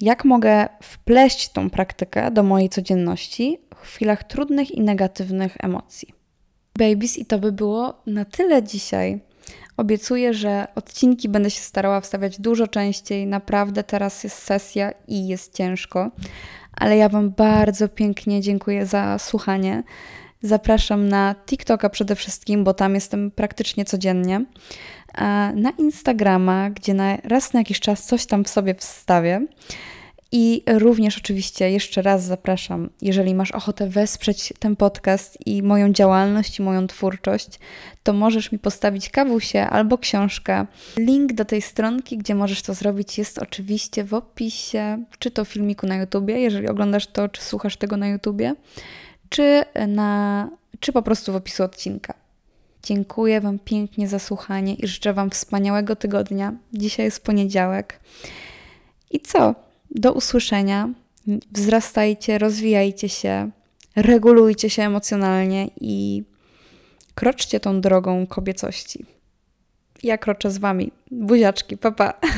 Jak 0.00 0.24
mogę 0.24 0.68
wpleść 0.82 1.48
tą 1.48 1.70
praktykę 1.70 2.30
do 2.30 2.42
mojej 2.42 2.68
codzienności 2.68 3.58
w 3.74 3.80
chwilach 3.80 4.24
trudnych 4.24 4.70
i 4.70 4.80
negatywnych 4.80 5.56
emocji? 5.58 6.08
Babies, 6.78 7.18
i 7.18 7.26
to 7.26 7.38
by 7.38 7.52
było 7.52 8.02
na 8.06 8.24
tyle 8.24 8.62
dzisiaj. 8.62 9.20
Obiecuję, 9.76 10.34
że 10.34 10.66
odcinki 10.74 11.28
będę 11.28 11.50
się 11.50 11.60
starała 11.60 12.00
wstawiać 12.00 12.40
dużo 12.40 12.66
częściej. 12.66 13.26
Naprawdę 13.26 13.84
teraz 13.84 14.24
jest 14.24 14.38
sesja 14.38 14.92
i 15.08 15.28
jest 15.28 15.54
ciężko, 15.54 16.10
ale 16.72 16.96
ja 16.96 17.08
Wam 17.08 17.30
bardzo 17.30 17.88
pięknie 17.88 18.40
dziękuję 18.40 18.86
za 18.86 19.18
słuchanie. 19.18 19.82
Zapraszam 20.42 21.08
na 21.08 21.34
TikToka 21.46 21.90
przede 21.90 22.16
wszystkim, 22.16 22.64
bo 22.64 22.74
tam 22.74 22.94
jestem 22.94 23.30
praktycznie 23.30 23.84
codziennie. 23.84 24.44
Na 25.54 25.70
Instagrama, 25.78 26.70
gdzie 26.70 26.94
na, 26.94 27.16
raz 27.16 27.52
na 27.52 27.60
jakiś 27.60 27.80
czas 27.80 28.06
coś 28.06 28.26
tam 28.26 28.44
w 28.44 28.48
sobie 28.48 28.74
wstawię. 28.74 29.46
I 30.32 30.62
również 30.66 31.18
oczywiście 31.18 31.70
jeszcze 31.70 32.02
raz 32.02 32.24
zapraszam, 32.24 32.90
jeżeli 33.02 33.34
masz 33.34 33.52
ochotę 33.52 33.88
wesprzeć 33.88 34.52
ten 34.58 34.76
podcast 34.76 35.46
i 35.46 35.62
moją 35.62 35.92
działalność 35.92 36.58
i 36.58 36.62
moją 36.62 36.86
twórczość, 36.86 37.48
to 38.02 38.12
możesz 38.12 38.52
mi 38.52 38.58
postawić 38.58 39.08
kawusie 39.08 39.60
albo 39.60 39.98
książkę. 39.98 40.66
Link 40.96 41.32
do 41.32 41.44
tej 41.44 41.62
stronki, 41.62 42.18
gdzie 42.18 42.34
możesz 42.34 42.62
to 42.62 42.74
zrobić, 42.74 43.18
jest 43.18 43.38
oczywiście 43.38 44.04
w 44.04 44.14
opisie, 44.14 45.04
czy 45.18 45.30
to 45.30 45.44
filmiku 45.44 45.86
na 45.86 45.96
YouTubie, 45.96 46.40
jeżeli 46.40 46.68
oglądasz 46.68 47.06
to, 47.06 47.28
czy 47.28 47.42
słuchasz 47.42 47.76
tego 47.76 47.96
na 47.96 48.08
YouTubie, 48.08 48.54
czy, 49.30 49.64
na, 49.88 50.50
czy 50.80 50.92
po 50.92 51.02
prostu 51.02 51.32
w 51.32 51.36
opisu 51.36 51.64
odcinka. 51.64 52.14
Dziękuję 52.82 53.40
Wam 53.40 53.58
pięknie 53.58 54.08
za 54.08 54.18
słuchanie 54.18 54.74
i 54.74 54.86
życzę 54.86 55.12
Wam 55.12 55.30
wspaniałego 55.30 55.96
tygodnia. 55.96 56.52
Dzisiaj 56.72 57.04
jest 57.04 57.24
poniedziałek. 57.24 58.00
I 59.10 59.20
co? 59.20 59.54
Do 59.90 60.12
usłyszenia. 60.12 60.88
Wzrastajcie, 61.52 62.38
rozwijajcie 62.38 63.08
się, 63.08 63.50
regulujcie 63.96 64.70
się 64.70 64.82
emocjonalnie 64.82 65.70
i 65.80 66.24
kroczcie 67.14 67.60
tą 67.60 67.80
drogą 67.80 68.26
kobiecości. 68.26 69.04
Ja 70.02 70.18
kroczę 70.18 70.50
z 70.50 70.58
Wami. 70.58 70.92
Buziaczki, 71.10 71.76
papa. 71.76 72.12
Pa. 72.12 72.28